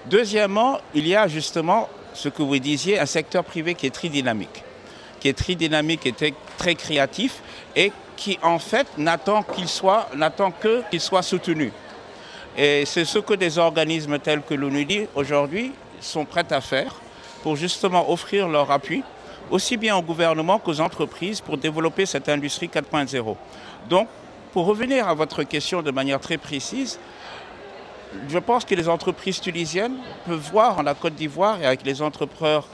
Deuxièmement, 0.05 0.79
il 0.93 1.07
y 1.07 1.15
a 1.15 1.29
justement 1.29 1.87
ce 2.13 2.27
que 2.27 2.41
vous 2.41 2.59
disiez, 2.59 2.99
un 2.99 3.05
secteur 3.05 3.45
privé 3.45 3.75
qui 3.75 3.87
est 3.87 3.95
très 3.95 4.09
dynamique, 4.09 4.61
qui 5.21 5.29
est 5.29 5.37
très 5.37 5.55
dynamique 5.55 6.05
et 6.05 6.11
très, 6.11 6.33
très 6.57 6.75
créatif 6.75 7.41
et 7.73 7.93
qui 8.17 8.37
en 8.41 8.59
fait 8.59 8.87
n'attend 8.97 9.41
qu'il 9.41 9.69
soit, 9.69 10.09
n'attend 10.17 10.51
que 10.51 10.83
qu'il 10.89 10.99
soit 10.99 11.23
soutenu. 11.23 11.71
Et 12.57 12.83
c'est 12.85 13.05
ce 13.05 13.19
que 13.19 13.35
des 13.35 13.57
organismes 13.57 14.19
tels 14.19 14.41
que 14.41 14.53
l'ONUDI 14.53 15.07
aujourd'hui 15.15 15.71
sont 16.01 16.25
prêtes 16.25 16.51
à 16.51 16.59
faire 16.59 16.93
pour 17.41 17.55
justement 17.55 18.11
offrir 18.11 18.49
leur 18.49 18.69
appui 18.69 19.01
aussi 19.49 19.77
bien 19.77 19.95
au 19.95 20.01
gouvernement 20.01 20.59
qu'aux 20.59 20.79
entreprises 20.79 21.41
pour 21.41 21.57
développer 21.57 22.05
cette 22.05 22.29
industrie 22.29 22.67
4.0. 22.67 23.35
Donc, 23.89 24.07
pour 24.53 24.65
revenir 24.65 25.07
à 25.07 25.13
votre 25.13 25.43
question 25.43 25.81
de 25.81 25.91
manière 25.91 26.19
très 26.19 26.37
précise, 26.37 26.99
je 28.29 28.39
pense 28.39 28.65
que 28.65 28.75
les 28.75 28.87
entreprises 28.87 29.39
tunisiennes 29.41 29.97
peuvent 30.25 30.49
voir 30.51 30.79
en 30.79 30.83
la 30.83 30.93
Côte 30.93 31.15
d'Ivoire 31.15 31.61
et 31.61 31.65
avec 31.65 31.85
les 31.85 32.01
entrepreneurs, 32.01 32.67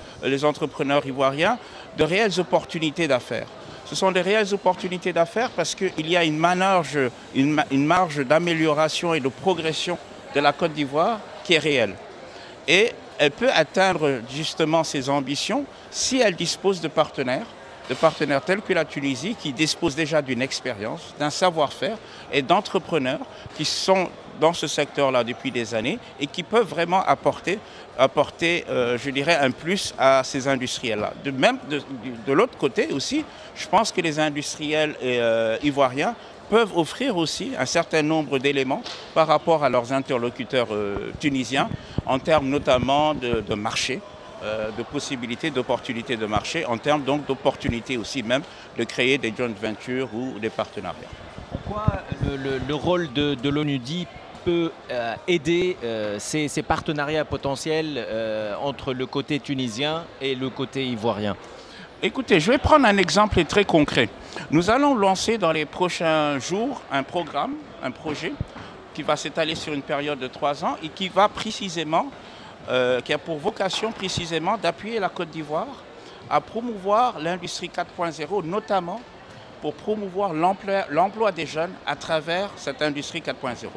ivoiriens 1.05 1.57
de 1.97 2.03
réelles 2.03 2.39
opportunités 2.39 3.07
d'affaires. 3.07 3.47
Ce 3.85 3.95
sont 3.95 4.11
des 4.11 4.21
réelles 4.21 4.53
opportunités 4.53 5.11
d'affaires 5.11 5.49
parce 5.49 5.75
qu'il 5.75 6.09
y 6.09 6.15
a 6.15 6.23
une 6.23 6.37
marge, 6.37 6.97
une, 7.35 7.63
une 7.71 7.85
marge 7.85 8.25
d'amélioration 8.25 9.13
et 9.13 9.19
de 9.19 9.27
progression 9.27 9.97
de 10.33 10.39
la 10.39 10.53
Côte 10.53 10.73
d'Ivoire 10.73 11.19
qui 11.43 11.55
est 11.55 11.59
réelle. 11.59 11.95
Elle 13.23 13.31
peut 13.31 13.51
atteindre 13.53 14.19
justement 14.29 14.83
ses 14.83 15.09
ambitions 15.09 15.65
si 15.91 16.19
elle 16.19 16.35
dispose 16.35 16.81
de 16.81 16.89
partenaires, 16.89 17.45
de 17.89 17.93
partenaires 17.93 18.43
tels 18.43 18.61
que 18.61 18.73
la 18.73 18.83
Tunisie 18.83 19.35
qui 19.39 19.53
disposent 19.53 19.95
déjà 19.95 20.21
d'une 20.21 20.41
expérience, 20.41 21.15
d'un 21.17 21.29
savoir-faire 21.29 21.97
et 22.33 22.41
d'entrepreneurs 22.41 23.25
qui 23.55 23.63
sont 23.63 24.09
dans 24.41 24.51
ce 24.51 24.67
secteur-là 24.67 25.23
depuis 25.23 25.51
des 25.51 25.73
années 25.73 25.99
et 26.19 26.27
qui 26.27 26.43
peuvent 26.43 26.67
vraiment 26.67 27.01
apporter, 27.05 27.59
euh, 28.67 28.97
je 28.97 29.09
dirais, 29.09 29.37
un 29.37 29.51
plus 29.51 29.93
à 29.97 30.21
ces 30.25 30.49
industriels-là. 30.49 31.13
De 31.23 31.31
même, 31.31 31.59
de, 31.69 31.81
de 32.27 32.33
l'autre 32.33 32.57
côté 32.57 32.91
aussi, 32.91 33.23
je 33.55 33.67
pense 33.69 33.93
que 33.93 34.01
les 34.01 34.19
industriels 34.19 34.95
euh, 35.01 35.57
ivoiriens 35.63 36.15
peuvent 36.49 36.75
offrir 36.77 37.17
aussi 37.17 37.51
un 37.57 37.65
certain 37.65 38.01
nombre 38.01 38.39
d'éléments 38.39 38.81
par 39.13 39.27
rapport 39.27 39.63
à 39.63 39.69
leurs 39.69 39.91
interlocuteurs 39.93 40.67
euh, 40.71 41.11
tunisiens, 41.19 41.69
en 42.05 42.19
termes 42.19 42.47
notamment 42.47 43.13
de, 43.13 43.53
marché, 43.55 44.01
euh, 44.43 44.69
de 44.77 44.83
possibilités, 44.83 45.49
d'opportunités 45.51 46.17
de 46.17 46.25
marché, 46.25 46.65
en 46.65 46.77
termes 46.77 47.03
donc 47.03 47.25
d'opportunités 47.25 47.97
aussi 47.97 48.23
même 48.23 48.43
de 48.77 48.83
créer 48.83 49.17
des 49.17 49.33
joint 49.35 49.53
ventures 49.61 50.09
ou 50.13 50.39
des 50.39 50.49
partenariats. 50.49 51.09
Pourquoi 51.51 51.85
le, 52.25 52.35
le, 52.35 52.61
le 52.67 52.75
rôle 52.75 53.11
de, 53.13 53.35
de 53.35 53.49
l'ONUDI 53.49 54.07
peut 54.43 54.71
euh, 54.91 55.15
aider 55.27 55.77
ces, 56.17 56.63
partenariats 56.63 57.23
potentiels 57.25 58.05
entre 58.61 58.93
le 58.93 59.05
côté 59.05 59.39
tunisien 59.39 60.03
et 60.21 60.35
le 60.35 60.49
côté 60.49 60.85
ivoirien? 60.85 61.37
Écoutez, 62.05 62.41
je 62.41 62.51
vais 62.51 62.57
prendre 62.57 62.85
un 62.85 62.97
exemple 62.97 63.41
très 63.45 63.63
concret. 63.63 64.09
Nous 64.51 64.69
allons 64.69 64.93
lancer 64.93 65.37
dans 65.37 65.53
les 65.53 65.63
prochains 65.63 66.37
jours 66.37 66.81
un 66.91 67.01
programme, 67.01 67.53
un 67.81 67.91
projet 67.91 68.33
qui 68.93 69.03
va 69.03 69.15
s'étaler 69.15 69.55
sur 69.55 69.71
une 69.71 69.81
période 69.81 70.19
de 70.19 70.27
trois 70.27 70.65
ans 70.65 70.75
et 70.83 70.89
qui 70.89 71.07
va 71.07 71.29
précisément, 71.29 72.07
euh, 72.67 72.99
qui 72.99 73.13
a 73.13 73.17
pour 73.17 73.37
vocation 73.37 73.93
précisément 73.93 74.57
d'appuyer 74.57 74.99
la 74.99 75.07
Côte 75.07 75.29
d'Ivoire 75.29 75.69
à 76.29 76.41
promouvoir 76.41 77.21
l'industrie 77.21 77.71
4.0, 77.73 78.43
notamment 78.43 78.99
pour 79.61 79.73
promouvoir 79.73 80.33
l'emploi 80.33 81.31
des 81.31 81.45
jeunes 81.45 81.71
à 81.85 81.95
travers 81.95 82.49
cette 82.57 82.81
industrie 82.81 83.21
4.0. 83.21 83.67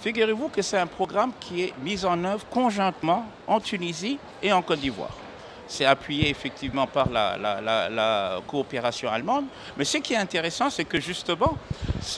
Figurez-vous 0.00 0.48
que 0.48 0.62
c'est 0.62 0.78
un 0.78 0.86
programme 0.86 1.32
qui 1.38 1.64
est 1.64 1.74
mis 1.82 2.06
en 2.06 2.24
œuvre 2.24 2.46
conjointement 2.48 3.26
en 3.46 3.60
Tunisie 3.60 4.18
et 4.42 4.54
en 4.54 4.62
Côte 4.62 4.80
d'Ivoire. 4.80 5.27
C'est 5.68 5.84
appuyé 5.84 6.30
effectivement 6.30 6.86
par 6.86 7.08
la, 7.10 8.40
coopération 8.46 9.10
allemande. 9.10 9.44
Mais 9.76 9.84
ce 9.84 9.98
qui 9.98 10.14
est 10.14 10.16
intéressant, 10.16 10.70
c'est 10.70 10.84
que 10.84 10.98
justement, 10.98 11.56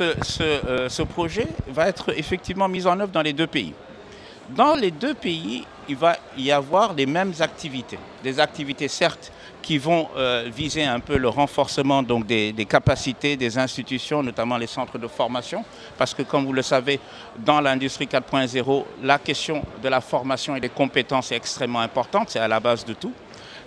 euh, 0.00 0.88
ce, 0.88 1.02
projet 1.02 1.48
va 1.68 1.88
être 1.88 2.16
effectivement 2.16 2.68
mis 2.68 2.86
en 2.86 2.98
œuvre 3.00 3.12
dans 3.12 3.22
les 3.22 3.32
deux 3.32 3.48
pays. 3.48 3.74
Dans 4.50 4.74
les 4.74 4.90
deux 4.90 5.14
pays, 5.14 5.64
il 5.88 5.96
va 5.96 6.16
y 6.36 6.50
avoir 6.50 6.94
les 6.94 7.06
mêmes 7.06 7.32
activités. 7.40 7.98
Des 8.22 8.38
activités 8.38 8.88
certes 8.88 9.32
qui 9.62 9.78
vont 9.78 10.08
euh, 10.16 10.48
viser 10.54 10.84
un 10.84 11.00
peu 11.00 11.16
le 11.16 11.28
renforcement 11.28 12.02
donc, 12.02 12.26
des, 12.26 12.66
capacités 12.68 13.36
des 13.36 13.58
institutions, 13.58 14.22
notamment 14.22 14.56
les 14.56 14.66
centres 14.66 14.98
de 14.98 15.06
formation, 15.06 15.64
parce 15.98 16.14
que 16.14 16.22
comme 16.22 16.46
vous 16.46 16.52
le 16.52 16.62
savez, 16.62 16.98
dans 17.38 17.60
l'industrie 17.60 18.06
4.0, 18.06 18.84
la 19.02 19.18
question 19.18 19.62
de 19.82 19.88
la 19.88 20.00
formation 20.00 20.56
et 20.56 20.60
des 20.60 20.68
compétences 20.68 21.32
est 21.32 21.36
extrêmement 21.36 21.80
importante, 21.80 22.30
c'est 22.30 22.38
à 22.38 22.48
la 22.48 22.60
base 22.60 22.84
de 22.84 22.94
tout, 22.94 23.12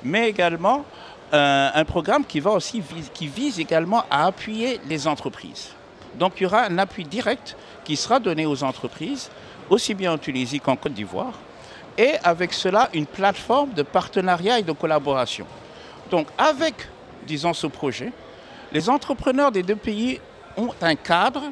mais 0.04 0.30
également 0.30 0.86
euh, 1.34 1.70
un 1.74 1.86
programme 1.86 2.26
qui, 2.26 2.40
vise, 2.40 3.10
qui 3.14 3.28
vise 3.28 3.60
également 3.60 4.04
à 4.10 4.26
appuyer 4.26 4.80
les 4.88 5.08
entreprises. 5.08 5.70
Donc 6.16 6.34
il 6.38 6.44
y 6.44 6.46
aura 6.46 6.66
un 6.66 6.78
appui 6.78 7.06
direct 7.06 7.56
qui 7.84 7.96
sera 7.96 8.20
donné 8.20 8.46
aux 8.46 8.64
entreprises, 8.64 9.30
aussi 9.70 9.94
bien 9.94 10.14
en 10.14 10.18
Tunisie 10.18 10.60
qu'en 10.60 10.76
Côte 10.76 10.94
d'Ivoire, 10.94 11.34
et 11.98 12.14
avec 12.24 12.54
cela 12.54 12.90
une 12.94 13.06
plateforme 13.06 13.74
de 13.74 13.84
partenariat 13.84 14.60
et 14.60 14.64
de 14.64 14.72
collaboration. 14.72 15.46
Donc 16.12 16.28
avec, 16.38 16.76
disons, 17.26 17.54
ce 17.54 17.68
projet, 17.68 18.12
les 18.72 18.90
entrepreneurs 18.90 19.52
des 19.52 19.64
deux 19.64 19.76
pays 19.76 20.20
ont 20.58 20.70
un 20.82 20.96
cadre 20.96 21.44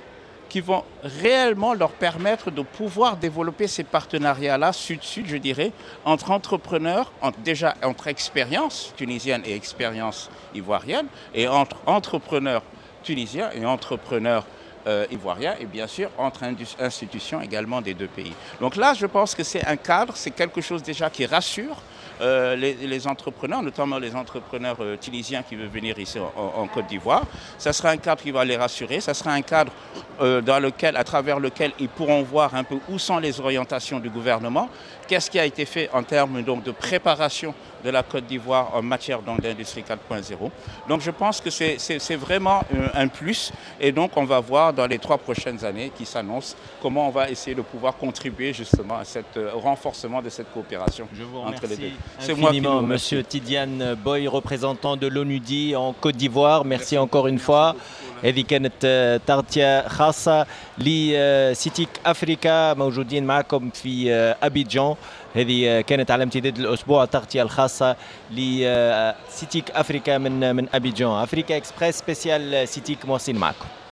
qui 0.51 0.59
vont 0.59 0.83
réellement 1.01 1.73
leur 1.73 1.91
permettre 1.91 2.51
de 2.51 2.61
pouvoir 2.61 3.15
développer 3.15 3.67
ces 3.67 3.85
partenariats-là, 3.85 4.73
sud-sud, 4.73 5.25
je 5.27 5.37
dirais, 5.37 5.71
entre 6.03 6.29
entrepreneurs, 6.31 7.13
entre, 7.21 7.39
déjà 7.39 7.73
entre 7.81 8.07
expérience 8.07 8.93
tunisienne 8.97 9.43
et 9.45 9.55
expérience 9.55 10.29
ivoirienne, 10.53 11.07
et 11.33 11.47
entre 11.47 11.77
entrepreneurs 11.85 12.63
tunisiens 13.01 13.49
et 13.53 13.65
entrepreneurs 13.65 14.45
euh, 14.87 15.05
ivoiriens, 15.11 15.55
et 15.59 15.65
bien 15.65 15.87
sûr 15.87 16.09
entre 16.17 16.43
institutions 16.79 17.41
également 17.41 17.81
des 17.81 17.93
deux 17.93 18.07
pays. 18.07 18.33
Donc 18.59 18.75
là, 18.75 18.93
je 18.93 19.05
pense 19.05 19.35
que 19.35 19.43
c'est 19.43 19.65
un 19.65 19.75
cadre, 19.75 20.15
c'est 20.15 20.31
quelque 20.31 20.61
chose 20.61 20.83
déjà 20.83 21.09
qui 21.09 21.25
rassure, 21.25 21.77
euh, 22.21 22.55
les, 22.55 23.07
entrepreneurs, 23.07 23.63
notamment 23.63 23.97
les 23.97 24.15
entrepreneurs 24.15 24.77
euh, 24.79 24.95
tunisiens 24.95 25.41
qui 25.41 25.55
veulent 25.55 25.67
venir 25.67 25.97
ici 25.97 26.19
en, 26.19 26.61
en 26.61 26.67
Côte 26.67 26.85
d'Ivoire. 26.85 27.23
Ça 27.57 27.73
sera 27.73 27.89
un 27.89 27.97
cadre 27.97 28.21
qui 28.21 28.29
va 28.29 28.45
les 28.45 28.57
rassurer, 28.57 29.01
ça 29.01 29.15
sera 29.15 29.31
un 29.31 29.41
cadre 29.41 29.71
euh, 30.21 30.39
dans 30.39 30.59
lequel, 30.59 30.97
à 30.97 31.03
travers 31.03 31.39
lequel 31.39 31.71
ils 31.79 31.89
pourront 31.89 32.21
voir 32.21 32.53
un 32.53 32.63
peu 32.63 32.77
où 32.89 32.99
sont 32.99 33.17
les 33.17 33.39
orientations 33.39 33.99
du 33.99 34.11
gouvernement, 34.11 34.69
qu'est-ce 35.07 35.31
qui 35.31 35.39
a 35.39 35.45
été 35.45 35.65
fait 35.65 35.89
en 35.93 36.03
termes 36.03 36.43
donc, 36.43 36.63
de 36.63 36.69
préparation 36.69 37.55
de 37.83 37.89
la 37.89 38.03
Côte 38.03 38.27
d'Ivoire 38.27 38.69
en 38.75 38.83
matière 38.83 39.21
d'industrie 39.23 39.83
4.0. 39.83 40.51
Donc 40.87 41.01
je 41.01 41.09
pense 41.09 41.41
que 41.41 41.49
c'est 41.49 42.15
vraiment 42.15 42.61
un 42.93 43.07
plus 43.07 43.51
et 43.79 43.91
donc 43.91 44.11
on 44.15 44.25
va 44.25 44.39
voir 44.39 44.70
dans 44.70 44.86
les 44.86 44.98
trois 44.98 45.18
prochaines 45.18 45.64
années 45.64 45.90
qui 45.96 46.04
s'annoncent 46.04 46.56
comment 46.82 47.08
on 47.08 47.10
va 47.10 47.30
essayer 47.30 47.54
de 47.54 47.62
pouvoir 47.62 47.96
contribuer 47.96 48.52
justement 48.52 48.96
à 48.98 49.04
cet, 49.04 49.36
au 49.36 49.58
renforcement 49.58 50.22
de 50.22 50.28
cette 50.28 50.52
coopération 50.52 51.08
Je 51.12 51.22
vous 51.22 51.38
entre 51.38 51.66
les 51.66 51.76
deux. 51.76 51.90
C'est 52.18 52.34
moi 52.34 52.50
qui 52.50 52.60
vous 52.60 52.80
Monsieur 52.80 53.22
Tidiane 53.22 53.94
Boy, 53.94 54.28
représentant 54.28 54.96
de 54.96 55.06
l'ONUDI 55.06 55.76
en 55.76 55.92
Côte 55.92 56.16
d'Ivoire. 56.16 56.64
Merci, 56.64 56.76
Merci 56.76 56.98
encore 56.98 57.26
une 57.26 57.38
fois. 57.38 57.74
هذه 58.24 58.40
كانت 58.40 59.20
تغطية 59.26 59.88
خاصة 59.88 60.46
لسيتيك 60.78 61.88
أفريكا 62.06 62.74
موجودين 62.74 63.24
معكم 63.24 63.70
في 63.70 64.12
أبيجان 64.42 64.94
هذه 65.34 65.80
كانت 65.80 66.10
على 66.10 66.22
امتداد 66.22 66.58
الأسبوع 66.58 67.02
التغطية 67.02 67.42
الخاصة 67.42 67.96
لسيتيك 68.30 69.70
أفريكا 69.70 70.18
من 70.18 70.56
من 70.56 70.66
أبيجان 70.74 71.10
أفريكا 71.10 71.56
إكسبريس 71.56 71.98
سبيسيال 71.98 72.68
سيتيك 72.68 73.06
محسن 73.06 73.36
معكم 73.36 73.79